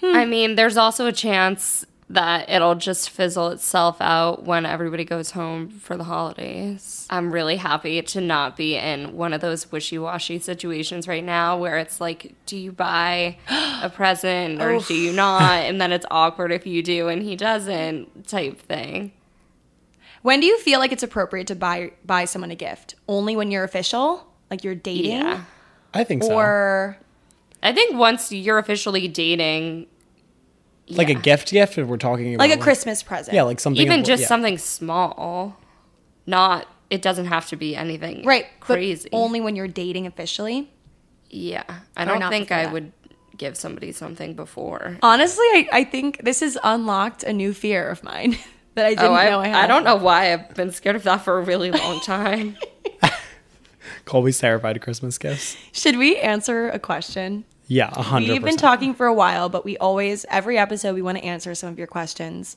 [0.03, 5.31] I mean, there's also a chance that it'll just fizzle itself out when everybody goes
[5.31, 7.05] home for the holidays.
[7.09, 11.57] I'm really happy to not be in one of those wishy washy situations right now
[11.57, 15.63] where it's like, do you buy a present or do you not?
[15.63, 19.11] And then it's awkward if you do and he doesn't, type thing.
[20.21, 22.95] When do you feel like it's appropriate to buy buy someone a gift?
[23.07, 25.43] Only when you're official, like you're dating, Yeah.
[25.93, 26.33] I think so.
[26.33, 26.97] or
[27.63, 29.87] I think once you're officially dating,
[30.89, 33.35] like a gift gift if we're talking about like a Christmas present.
[33.35, 34.27] Yeah, like something even of- just yeah.
[34.27, 35.57] something small,
[36.25, 39.09] not, it doesn't have to be anything right, crazy.
[39.11, 40.71] But only when you're dating officially.
[41.29, 41.63] Yeah,
[41.97, 42.73] I don't think I that.
[42.73, 42.93] would
[43.35, 44.97] give somebody something before.
[45.01, 48.37] Honestly, I, I think this has unlocked a new fear of mine
[48.75, 49.63] that I oh, didn't Oh, I, know I had.
[49.63, 52.57] I don't know why I've been scared of that for a really long time.
[54.05, 55.57] Colbie's terrified of Christmas gifts.
[55.71, 57.45] Should we answer a question?
[57.67, 61.01] Yeah, a hundred We've been talking for a while, but we always every episode we
[61.01, 62.55] want to answer some of your questions.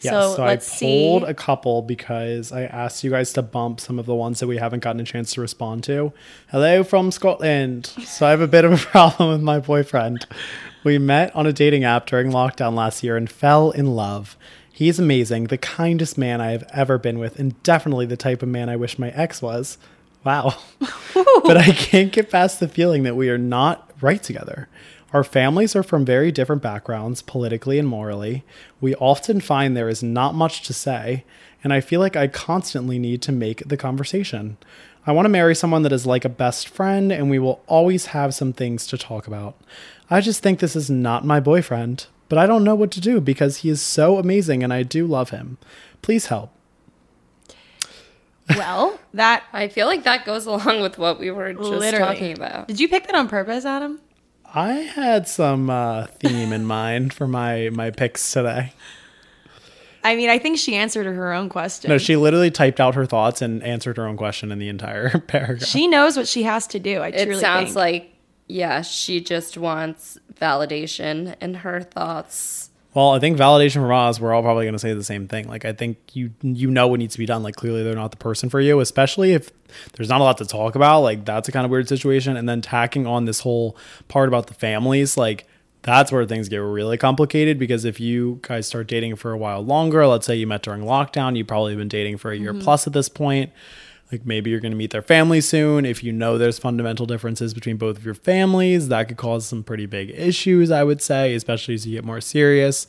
[0.00, 1.08] Yeah, so, so, let's I see.
[1.08, 4.46] pulled a couple because I asked you guys to bump some of the ones that
[4.46, 6.12] we haven't gotten a chance to respond to.
[6.50, 7.86] Hello from Scotland.
[7.86, 10.26] So I have a bit of a problem with my boyfriend.
[10.84, 14.36] We met on a dating app during lockdown last year and fell in love.
[14.70, 18.48] He's amazing, the kindest man I have ever been with, and definitely the type of
[18.50, 19.78] man I wish my ex was.
[20.26, 20.56] Wow.
[21.44, 24.68] but I can't get past the feeling that we are not right together.
[25.12, 28.44] Our families are from very different backgrounds, politically and morally.
[28.80, 31.24] We often find there is not much to say,
[31.62, 34.56] and I feel like I constantly need to make the conversation.
[35.06, 38.06] I want to marry someone that is like a best friend, and we will always
[38.06, 39.56] have some things to talk about.
[40.10, 43.20] I just think this is not my boyfriend, but I don't know what to do
[43.20, 45.58] because he is so amazing and I do love him.
[46.02, 46.55] Please help.
[48.50, 51.98] Well, that I feel like that goes along with what we were just literally.
[52.06, 52.68] talking about.
[52.68, 54.00] Did you pick that on purpose, Adam?
[54.54, 58.72] I had some uh, theme in mind for my my picks today.
[60.04, 61.88] I mean, I think she answered her own question.
[61.90, 65.18] No, she literally typed out her thoughts and answered her own question in the entire
[65.26, 65.64] paragraph.
[65.68, 67.00] she knows what she has to do.
[67.00, 67.76] I It truly sounds think.
[67.76, 68.12] like,
[68.46, 72.70] yeah, she just wants validation in her thoughts.
[72.96, 75.48] Well, I think validation from us, we're all probably going to say the same thing.
[75.48, 77.42] Like, I think you you know what needs to be done.
[77.42, 79.50] Like, clearly they're not the person for you, especially if
[79.92, 81.00] there's not a lot to talk about.
[81.00, 82.38] Like, that's a kind of weird situation.
[82.38, 83.76] And then tacking on this whole
[84.08, 85.46] part about the families, like,
[85.82, 89.60] that's where things get really complicated because if you guys start dating for a while
[89.60, 92.62] longer, let's say you met during lockdown, you've probably been dating for a year mm-hmm.
[92.62, 93.52] plus at this point.
[94.12, 95.84] Like maybe you're going to meet their family soon.
[95.84, 99.64] If you know there's fundamental differences between both of your families, that could cause some
[99.64, 102.86] pretty big issues, I would say, especially as you get more serious.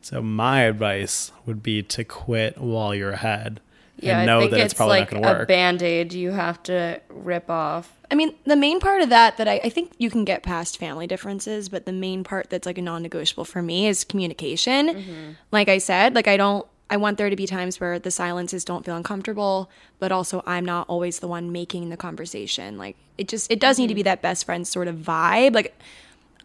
[0.00, 3.60] So my advice would be to quit while you're ahead
[3.98, 5.82] Yeah, and know I think that it's, it's, probably like not going to a band
[5.82, 7.94] aid you have to rip off.
[8.10, 10.78] I mean, the main part of that that I, I think you can get past
[10.78, 14.88] family differences, but the main part that's like a non-negotiable for me is communication.
[14.88, 15.30] Mm-hmm.
[15.50, 18.64] Like I said, like I don't I want there to be times where the silences
[18.64, 22.78] don't feel uncomfortable, but also I'm not always the one making the conversation.
[22.78, 24.06] Like it just it does need to be mm-hmm.
[24.06, 25.54] that best friend sort of vibe.
[25.54, 25.78] Like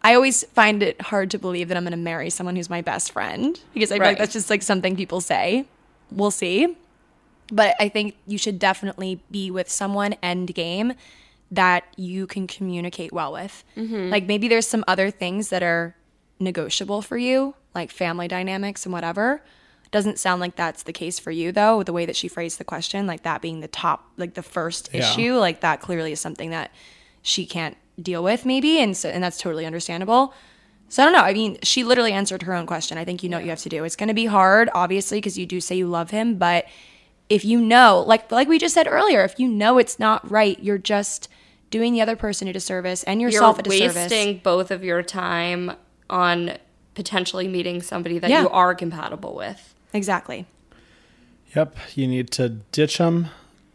[0.02, 2.82] I always find it hard to believe that I'm going to marry someone who's my
[2.82, 4.08] best friend because I feel Right.
[4.08, 5.64] like that's just like something people say.
[6.10, 6.76] We'll see.
[7.50, 10.92] But I think you should definitely be with someone end game
[11.50, 13.64] that you can communicate well with.
[13.76, 14.10] Mm-hmm.
[14.10, 15.94] Like maybe there's some other things that are
[16.38, 19.42] negotiable for you, like family dynamics and whatever.
[19.94, 22.64] Doesn't sound like that's the case for you though, the way that she phrased the
[22.64, 25.00] question, like that being the top, like the first Yeah.
[25.12, 26.72] issue, like that clearly is something that
[27.22, 30.34] she can't deal with maybe and so and that's totally understandable.
[30.88, 31.20] So I don't know.
[31.20, 32.98] I mean, she literally answered her own question.
[32.98, 33.84] I think you know what you have to do.
[33.84, 36.38] It's going to be hard, obviously, because you do say you love him.
[36.38, 36.66] But
[37.28, 40.58] if you know, like like we just said earlier, if you know it's not right,
[40.60, 41.28] you're just
[41.70, 43.94] doing the other person a disservice and You're yourself a disservice.
[44.10, 45.72] wasting both of your time
[46.10, 46.58] on
[46.94, 48.42] potentially meeting somebody that Yeah.
[48.42, 49.73] you are compatible with.
[49.94, 50.46] Exactly.
[51.54, 53.28] Yep, you need to ditch them,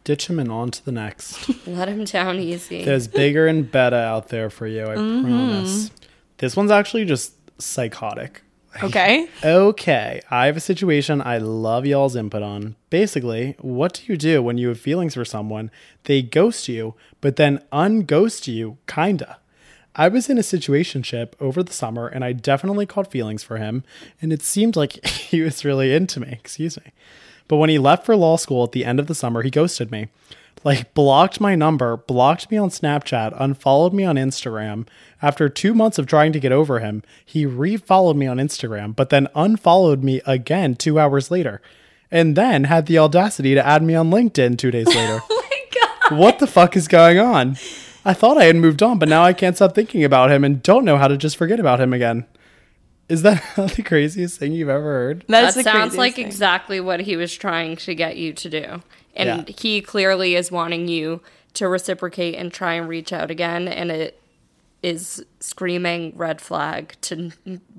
[0.03, 1.49] ditch them, and on to the next.
[1.67, 2.83] Let them down easy.
[2.83, 5.21] There's bigger and better out there for you, I Mm-hmm.
[5.21, 5.91] promise.
[6.37, 8.41] This one's actually just psychotic.
[8.83, 9.27] Okay.
[9.43, 12.75] Okay, I have a situation I love y'all's input on.
[12.89, 15.71] Basically, what do you do when you have feelings for someone,
[16.03, 19.37] they ghost you, but then unghost you, kinda?
[19.95, 23.83] I was in a situationship over the summer and I definitely caught feelings for him,
[24.21, 26.91] and it seemed like he was really into me, excuse me.
[27.47, 29.91] But when he left for law school at the end of the summer, he ghosted
[29.91, 30.07] me.
[30.63, 34.87] Like, blocked my number, blocked me on Snapchat, unfollowed me on Instagram.
[35.21, 39.09] After two months of trying to get over him, he refollowed me on Instagram, but
[39.09, 41.61] then unfollowed me again two hours later.
[42.11, 45.21] And then had the audacity to add me on LinkedIn two days later.
[45.31, 46.19] Oh my God.
[46.19, 47.55] what the fuck is going on?
[48.05, 50.63] I thought I had moved on, but now I can't stop thinking about him and
[50.63, 52.25] don't know how to just forget about him again.
[53.09, 53.43] Is that
[53.75, 55.25] the craziest thing you've ever heard?
[55.27, 56.25] That's that sounds like thing.
[56.27, 58.81] exactly what he was trying to get you to do.
[59.15, 59.55] And Yeah.
[59.57, 61.21] he clearly is wanting you
[61.55, 63.67] to reciprocate and try and reach out again.
[63.67, 64.21] And it
[64.81, 67.31] is screaming red flag to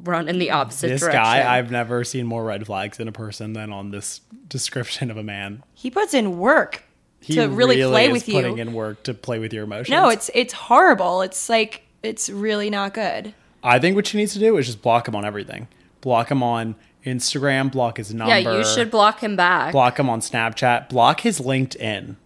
[0.03, 0.95] run in the opposite direction.
[0.95, 1.23] This direction.
[1.23, 5.17] guy, I've never seen more red flags in a person than on this description of
[5.17, 5.63] a man.
[5.73, 6.83] He puts in work
[7.21, 8.35] He to really, play is with you.
[8.35, 9.91] putting in work to play with your emotions.
[9.91, 11.23] no, it's it's horrible.
[11.23, 13.35] It's like it's really not good.
[13.63, 15.69] I think what she needs to do is just block him on everything.
[16.01, 18.39] Block him on Instagram, block his number.
[18.39, 19.73] yeah, you should block him back.
[19.73, 22.17] block him on Snapchat, block his LinkedIn.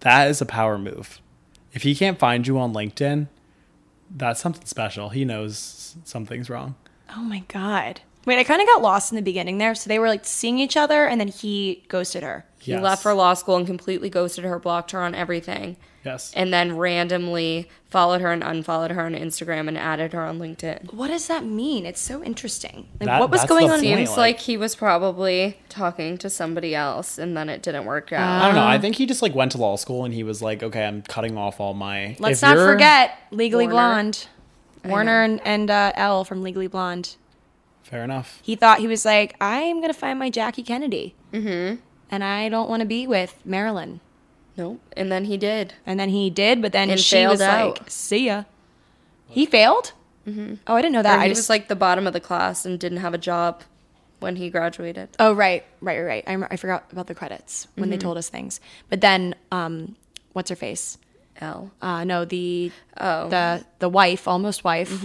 [0.00, 1.20] That is a power move.
[1.72, 3.26] If he can't find you on LinkedIn,
[4.08, 5.08] that's something special.
[5.08, 6.76] He knows something's wrong.
[7.16, 8.02] Oh my god.
[8.26, 9.74] Wait, I kind of got lost in the beginning there.
[9.74, 12.46] So they were like seeing each other, and then he ghosted her.
[12.64, 12.82] He Yes.
[12.82, 16.32] left for law school and completely ghosted her, blocked her on everything, Yes.
[16.34, 20.92] and then randomly followed her and unfollowed her on Instagram and added her on LinkedIn.
[20.94, 21.84] What does that mean?
[21.84, 22.86] It's so interesting.
[22.98, 23.80] Like, That- what was going on?
[23.80, 28.12] Seems like- like he was probably talking to somebody else and then it didn't work
[28.12, 28.42] out.
[28.42, 28.66] I don't know.
[28.66, 31.02] I think he just like went to law school and he was like, okay, I'm
[31.02, 32.16] cutting off all my.
[32.18, 33.74] Let's if not forget Legally Warner.
[33.76, 34.26] Blonde.
[34.86, 37.16] Warner and, and uh, Elle from Legally Blonde.
[37.82, 38.40] Fair enough.
[38.42, 41.76] He thought he was like, I'm gonna find my Jackie Kennedy, mm-hmm.
[42.10, 44.00] And I don't want to be with Marilyn.
[44.56, 44.80] Nope.
[44.96, 45.74] And then he did.
[45.86, 47.80] And then he did, but then And she failed was out.
[47.80, 48.44] like, "See ya."
[49.28, 49.92] He failed.
[50.28, 50.54] Mm-hmm.
[50.66, 51.14] Oh, I didn't know that.
[51.14, 53.62] And I just was like the bottom of the class and didn't have a job
[54.20, 55.08] when he graduated.
[55.18, 56.24] Oh right, right, right.
[56.26, 57.90] I, I forgot about the credits when Mm-hmm.
[57.90, 58.60] they told us things.
[58.88, 59.96] But then, um,
[60.32, 60.98] what's her face?
[61.40, 61.72] Elle.
[61.82, 63.28] Uh, no, the Oh.
[63.28, 65.04] the the wife, almost wife.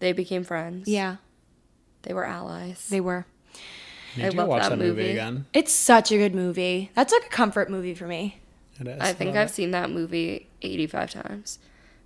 [0.00, 0.86] They became friends.
[0.86, 1.16] Yeah,
[2.02, 2.88] They were allies.
[2.90, 3.24] they were.
[4.18, 4.88] I love watch that that, movie.
[5.02, 5.10] movie.
[5.12, 5.46] again.
[5.52, 6.90] It's such a good movie.
[6.94, 8.40] That's like a comfort movie for me.
[8.80, 9.00] It is.
[9.00, 9.52] I think I've it.
[9.52, 11.58] seen that movie 85 times.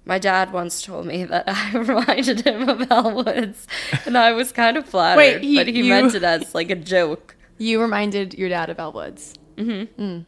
[0.04, 3.66] My dad once told me that I reminded him of Elle Woods,
[4.04, 6.70] and I was kind of flattered, Wait, he- but he you- meant it as like
[6.70, 7.34] a joke.
[7.58, 9.34] You reminded your dad of Elle Woods.
[9.56, 10.20] Mm-hmm.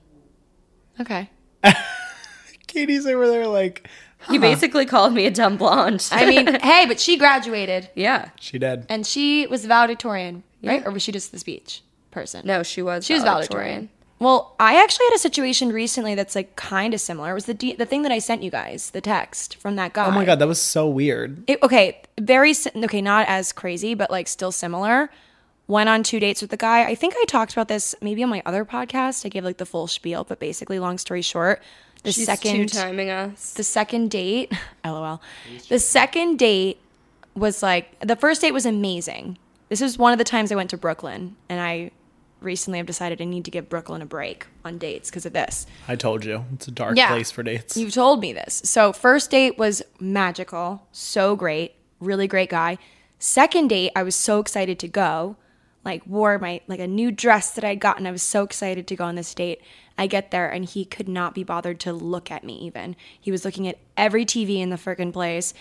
[1.01, 1.31] Okay.
[2.67, 3.89] Katy's over there like
[4.29, 6.09] He basically called me a dumb blonde.
[6.13, 8.31] I mean, hey, but she graduated yeah.
[8.41, 8.87] she did.
[8.89, 10.43] and she was valedictorian.
[10.63, 10.85] Right?
[10.87, 12.47] Or was she just the speech person?
[12.47, 13.05] No, she was.
[13.05, 13.91] She was valedictorian.
[14.21, 17.31] Well, I actually had a situation recently that's like kind of similar.
[17.31, 19.93] It was the D- the thing that I sent you guys, the text from that
[19.93, 20.07] guy.
[20.07, 21.45] Oh my god, that was so weird.
[21.47, 25.11] It, okay, very okay, not as crazy, but like still similar.
[25.69, 26.85] Went on two dates with the guy.
[26.85, 29.25] I think I talked about this maybe on my other podcast.
[29.25, 31.63] I gave like the full spiel, but basically, long story short,
[32.03, 33.53] the She's second timing us.
[33.55, 34.53] the second date,
[34.85, 35.21] lol.
[35.69, 36.81] The second date
[37.37, 39.39] was like the first date was amazing.
[39.69, 41.91] This is one of the times I went to Brooklyn, and I
[42.41, 45.67] recently have decided I need to give Brooklyn a break on dates because of this.
[45.89, 46.45] I told you.
[46.55, 47.09] It's a dark Yeah.
[47.09, 47.77] place for dates.
[47.77, 48.63] You've told me this.
[48.65, 52.79] So first date was magical, so great, really great guy.
[53.19, 55.37] Second date, I was so excited to go.
[55.85, 58.07] Like wore my like a new dress that I'd gotten.
[58.07, 59.61] I was so excited to go on this date.
[59.97, 62.95] I get there and he could not be bothered to look at me even.
[63.21, 65.55] He was looking at every TV in the frickin' place,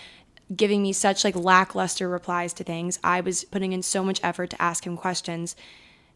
[0.54, 2.98] giving me such like lackluster replies to things.
[3.04, 5.56] I was putting in so much effort to ask him questions.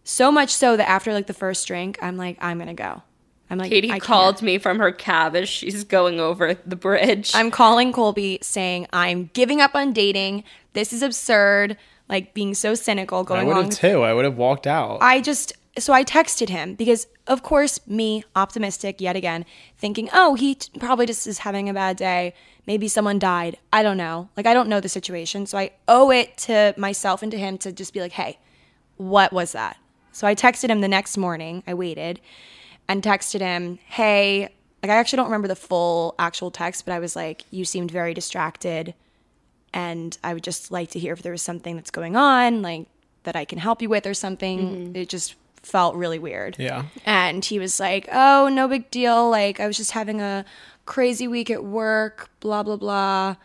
[0.04, 3.02] So much so that after like the first drink, I'm like, I'm gonna go.
[3.50, 4.02] I'm like, Katy I can't.
[4.02, 7.32] called me from her cab as she's going over the bridge.
[7.34, 10.44] I'm calling Colbie saying I'm giving up on dating.
[10.72, 11.76] This is absurd.
[12.08, 14.02] Like being so cynical, going I going would have too.
[14.02, 14.98] I would have walked out.
[15.02, 19.44] I just so I texted him because of course me optimistic yet again
[19.78, 22.34] thinking oh he t- probably just is having a bad day
[22.66, 26.10] maybe someone died I don't know like I don't know the situation so I owe
[26.10, 28.38] it to myself and to him to just be like hey
[28.96, 29.76] what was that
[30.12, 32.20] so I texted him the next morning I waited
[32.88, 34.48] and texted him hey
[34.82, 37.90] like I actually don't remember the full actual text but I was like you seemed
[37.90, 38.94] very distracted
[39.74, 42.86] and I would just like to hear if there was something that's going on, like
[43.24, 44.58] that I can help you with or something.
[44.60, 44.96] Mm-hmm.
[44.96, 46.56] It just felt really weird.
[46.58, 46.86] yeah.
[47.06, 49.30] And he was like, "Oh, no big deal.
[49.30, 50.44] Like I was just having a
[50.86, 53.36] crazy week at work, blah blah blah."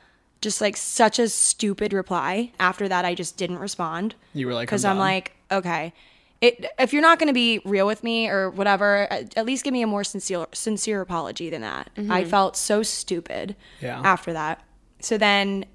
[0.42, 2.52] Just like such a stupid reply.
[2.60, 4.14] After that, I just didn't respond.
[4.34, 5.94] You were like, because "I'm I'm like, okay,
[6.42, 9.64] it, if you're not going to be real with me or whatever, at at least
[9.64, 11.90] give me a more sincere sincere apology than that.
[11.96, 12.12] Mm-hmm.
[12.12, 14.00] I felt so stupid Yeah.
[14.04, 14.64] after that.
[15.00, 15.66] So then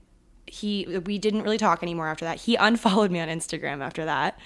[0.46, 2.42] he we didn't really talk anymore after that.
[2.42, 4.38] He unfollowed me on Instagram after that.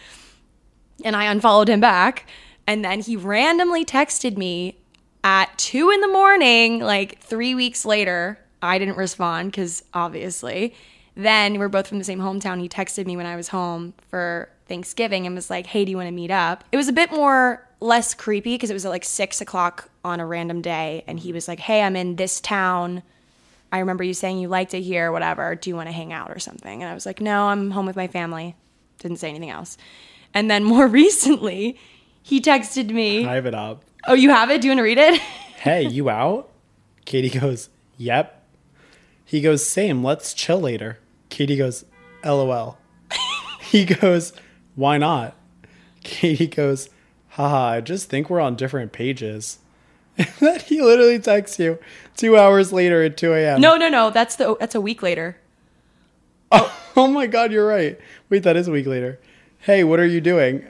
[1.04, 2.26] And I unfollowed him back.
[2.66, 4.78] And then he randomly texted me
[5.26, 8.38] at two in the morning, like three weeks later.
[8.62, 10.72] I didn't respond because obviously.
[11.16, 12.60] Then we're both from the same hometown.
[12.60, 15.96] He texted me when I was home for Thanksgiving and was like, hey, do you
[15.96, 16.62] want to meet up?
[16.70, 20.20] It was a bit more less creepy because it was at like six o'clock on
[20.20, 21.02] a random day.
[21.08, 23.02] And he was like, hey, I'm in this town.
[23.72, 25.56] I remember you saying you liked it here, whatever.
[25.56, 26.82] Do you want to hang out or something?
[26.82, 28.54] And I was like, no, I'm home with my family.
[28.98, 29.76] Didn't say anything else.
[30.34, 31.80] And then more recently,
[32.22, 33.24] he texted me.
[33.24, 33.82] Hive it up.
[34.06, 34.60] Oh, you have it?
[34.60, 35.20] Do you want to read it?
[35.56, 36.48] Hey, you out?
[37.06, 38.40] Katy goes, Yep.
[39.24, 40.98] He goes, Same, let's chill later.
[41.28, 41.84] Katy goes,
[42.24, 42.78] LOL.
[43.60, 44.32] he goes,
[44.76, 45.34] Why not?
[46.04, 46.88] Katy goes,
[47.30, 49.58] Haha, I just think we're on different pages.
[50.18, 51.78] And then he literally texts you
[52.16, 53.60] two hours later at 2 a.m.
[53.60, 54.10] no, no, no.
[54.10, 55.36] That's the that's a week later.
[56.52, 58.00] Oh my god, you're right.
[58.30, 59.18] Wait, that is a week later.
[59.58, 60.64] Hey, what are you doing?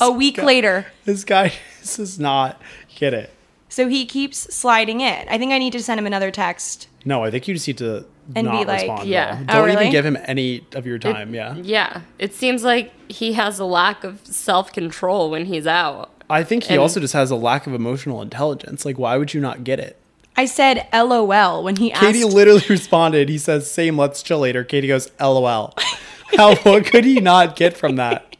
[0.00, 0.86] A week guy- later.
[1.04, 1.52] This guy
[1.86, 2.60] this is not
[2.96, 3.30] get it.
[3.68, 5.28] So he keeps sliding in.
[5.28, 6.88] I think I need to send him another text.
[7.04, 9.08] No, I think you just need to And not be like- respond.
[9.08, 9.38] Yeah.
[9.38, 9.44] Yeah.
[9.48, 9.80] Oh, Don't really?
[9.82, 11.34] even give him any of your time.
[11.34, 11.54] yeah.
[11.56, 16.10] yeah, it seems like he has a lack of self control when he's out.
[16.28, 18.84] I think he And- also just has a lack of emotional intelligence.
[18.84, 19.96] Like, why would you not get it?
[20.36, 22.04] I said LOL when he Katy asked.
[22.06, 23.28] Katy literally responded.
[23.28, 25.72] He says, "Same, let's chill later." Katy goes, "LOL."
[26.36, 28.36] How what could he not get from that?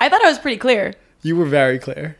[0.00, 0.94] I thought I was pretty clear.
[1.22, 2.16] You were very clear.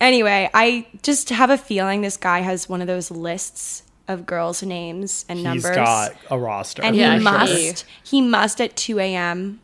[0.00, 4.62] Anyway, I just have a feeling this guy has one of those lists of girls'
[4.62, 5.66] names and numbers.
[5.66, 6.82] He's got a roster.
[6.82, 7.32] and Yeah, he sure.
[7.32, 9.60] must he must at 2 a.m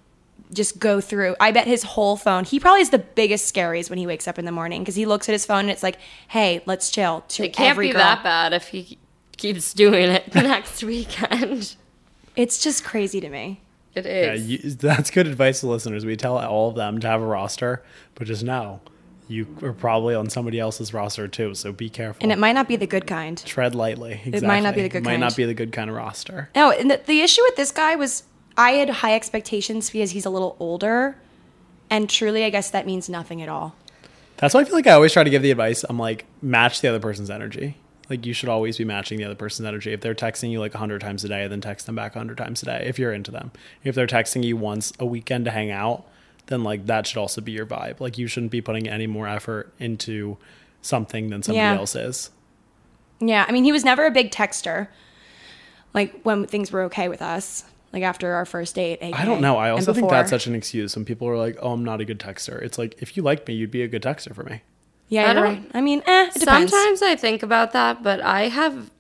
[0.53, 3.99] just go through i bet his whole phone he probably is the biggest scaries when
[3.99, 5.97] he wakes up in the morning because he looks at his phone and it's like
[6.29, 8.03] hey let's chill to It can't every be girl.
[8.03, 8.99] that bad if he
[9.37, 11.75] keeps doing it next weekend.
[12.37, 13.63] it's just crazy to me
[13.97, 16.05] It yeah, you, that's good advice to listeners.
[16.05, 17.83] We tell all of them to have a roster,
[18.15, 18.81] but just know
[19.29, 21.55] you are probably on somebody else's roster too.
[21.55, 22.23] So be careful.
[22.23, 24.13] and it might not be the good kind Tread lightly.
[24.25, 24.47] Exactly.
[24.47, 25.21] might not be the good it Might kind.
[25.21, 26.51] not be the good kind of roster.
[26.55, 28.25] no and the, the issue with this guy was
[28.57, 31.17] i had high expectations because he's a little older
[31.91, 33.75] and truly i guess that means nothing at all
[34.37, 35.85] That's why I feel like I always try to give the advice.
[35.89, 37.77] I'm like, match the other person's energy.
[38.11, 39.93] Like, you should always be matching the other person's energy.
[39.93, 42.61] If they're texting you like 100 times a day, then text them back 100 times
[42.63, 43.53] a day if you're into them.
[43.85, 46.05] If they're texting you once a weekend to hang out,
[46.47, 48.01] then like that should also be your vibe.
[48.01, 50.37] Like, you shouldn't be putting any more effort into
[50.83, 51.77] something than somebody Yeah.
[51.77, 52.31] else is.
[53.21, 54.89] Yeah, I mean, he was never a big texter.
[55.95, 58.99] Like when things were okay with us, like after our first date.
[59.03, 59.57] I don't know.
[59.57, 62.01] I and also think that's such an excuse when people are like, "Oh, I'm not
[62.01, 64.43] a good texter." It's like if you liked me, you'd be a good texter for
[64.43, 64.63] me.
[65.09, 65.71] Yeah, I you're don't- right.
[65.75, 66.73] I mean, eh, it depends.
[66.73, 68.91] Sometimes I think about that, but I have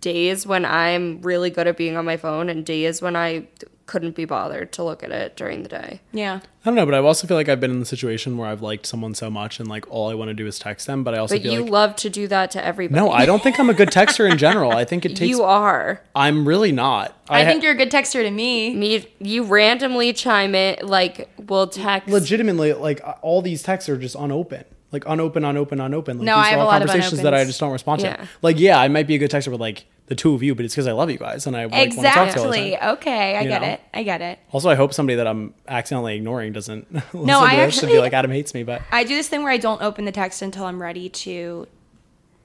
[0.00, 3.46] days when I'm really good at being on my phone and days when I
[3.90, 6.00] couldn't be bothered to look at it during the day.
[6.12, 6.38] Yeah.
[6.44, 8.62] I don't know, but I also feel like I've been in the situation where I've
[8.62, 11.02] liked someone so much and like all I want to do is text them.
[11.02, 13.00] But I also But feel you like love to do that to everybody.
[13.00, 14.70] no, I don't think I'm a good texter in general.
[14.70, 15.28] I think it takes.
[15.28, 16.02] you are.
[16.14, 17.16] I'm really not.
[17.28, 18.76] I, ha- think you're a good texter to me.
[18.76, 22.08] Me, you randomly chime in, like, we'll text.
[22.08, 26.46] legitimately like all these texts are just unopened like unopened unopened unopened like No, these
[26.46, 28.16] I are have all a lot of conversations that i just don't respond Yeah.
[28.16, 30.54] to like yeah i might be a good texter with like the two of you
[30.56, 32.46] but it's because i love you guys and i like, want to talk to you
[32.48, 32.78] exactly.
[32.82, 33.68] Okay, I You get know?
[33.68, 33.80] it.
[33.94, 34.38] I get it.
[34.50, 37.96] also i hope somebody that i'm accidentally ignoring doesn't listen No, to I actually, and
[37.96, 40.12] be like adam hates me but I do this thing where I don't open the
[40.12, 41.68] text until I'm ready to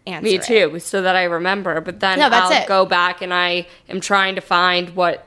[0.06, 0.24] answer.
[0.24, 0.44] Me it.
[0.44, 1.82] too, so that I remember.
[1.82, 2.68] But then No, that's I'll it.
[2.68, 5.25] go back and I am trying to find what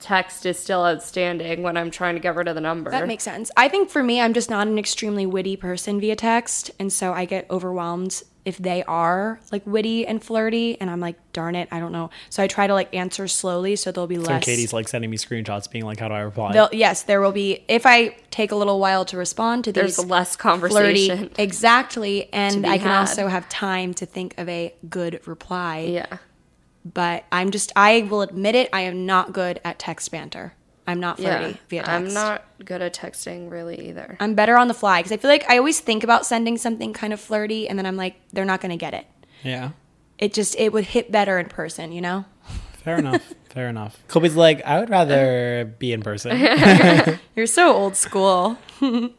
[0.00, 2.90] text is still outstanding when I'm trying to get rid of the number.
[2.90, 3.50] That makes sense.
[3.56, 7.12] I think for me, I'm just not an extremely witty person via text, and so
[7.12, 11.68] I get overwhelmed if they are like witty and flirty, and I'm like, darn it,
[11.70, 12.10] I don't know.
[12.30, 14.44] So I try to like answer slowly, so there'll be so less.
[14.44, 17.32] katy's like sending me screenshots being like how do i reply They'll, yes, there will
[17.32, 17.64] be.
[17.68, 22.32] If I take a little while to respond to this There's these, less flirty, exactly,
[22.32, 23.00] and I can had.
[23.00, 25.80] also have time to think of a good reply.
[25.80, 26.18] Yeah.
[26.84, 30.54] But I'm just, I will admit it, I am not good at text banter.
[30.86, 31.56] I'm not flirty Yeah.
[31.68, 31.90] via text.
[31.92, 34.16] I'm not good at texting really either.
[34.18, 36.92] I'm better on the fly because I feel like I always think about sending something
[36.92, 39.06] kind of flirty, and then I'm like, they're not going to get it.
[39.44, 39.70] yeah
[40.18, 42.24] It just, it would hit better in person, you know?
[42.82, 46.30] fair enough fair enough colbie's like i would rather be in person
[47.36, 48.56] You're so old school.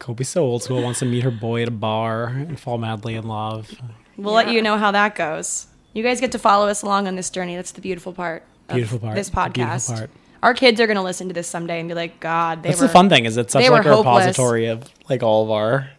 [0.00, 3.14] colbie's so old school wants to meet her boy at a bar and fall madly
[3.14, 3.70] in love
[4.16, 5.68] We'll let you know how that goes.
[5.92, 7.56] You guys get to follow us along on this journey.
[7.56, 8.44] That's the beautiful part.
[8.68, 9.14] Beautiful part.
[9.14, 9.94] This The beautiful podcast.
[9.98, 10.10] part.
[10.42, 12.80] Our kids are going to listen to this someday and be like, God, they That's
[12.80, 12.86] were.
[12.88, 14.22] the fun thing is it's such they like a were hopeless.
[14.26, 15.90] repository of like all of our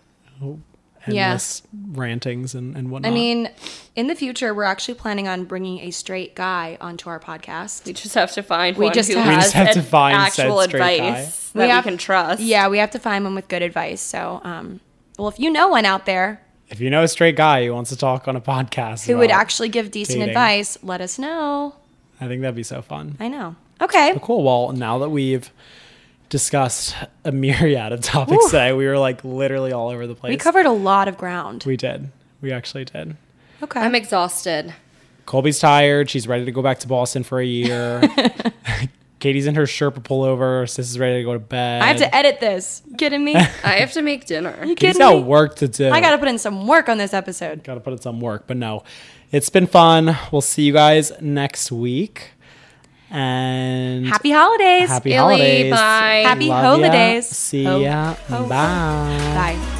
[1.07, 1.37] Yeah.
[1.91, 3.11] rantings and, and whatnot.
[3.11, 3.49] I mean,
[3.95, 7.85] in the future, we're actually planning on bringing a straight guy onto our podcast.
[7.85, 10.17] We just have to find We one just who have- We just have to find
[10.17, 10.91] actual straight guy.
[11.07, 12.41] advice We that we, have- can trust.
[12.41, 14.01] Yeah, we have to find one with good advice.
[14.01, 14.79] So, um,
[15.17, 16.41] well, if you know one out there
[16.73, 19.29] if you know a straight guy who wants to talk on a podcast, who would
[19.29, 20.29] actually give decent dating.
[20.29, 21.75] advice, let us know.
[22.19, 23.15] I think that'd be so fun.
[23.19, 23.55] I know.
[23.79, 24.17] Okay.
[24.23, 24.43] Cool.
[24.43, 25.51] Well, now that we've
[26.29, 30.31] discussed a myriad of topics today, we were like literally all over the place.
[30.31, 31.63] We covered a lot of ground.
[31.67, 32.09] We did.
[32.41, 33.17] We actually did.
[33.61, 33.79] Okay.
[33.79, 34.73] I'm exhausted.
[35.27, 36.09] Colbie's tired.
[36.09, 38.01] She's ready to go back to Boston for a year.
[39.23, 40.69] Katy's in her Sherpa pullover.
[40.69, 41.81] Sis is ready to go to bed.
[41.81, 42.81] I have to edit this.
[42.89, 43.35] You kidding me?
[43.35, 44.51] I have to make dinner.
[44.65, 45.23] You Katy's kidding got me?
[45.23, 45.89] work to do.
[45.89, 47.63] I got to put in some work on this episode.
[47.63, 48.47] got to put in some work.
[48.47, 48.83] But no,
[49.31, 50.17] it's been fun.
[50.31, 52.31] We'll see you guys next week.
[53.09, 54.89] And Happy holidays.
[54.89, 55.71] happy Illy, holidays.
[55.71, 56.23] bye.
[56.25, 56.87] Happy Love ya.
[56.89, 57.27] holidays.
[57.27, 58.13] See Ho- ya.
[58.27, 59.55] ho- Bye.
[59.57, 59.79] Bye.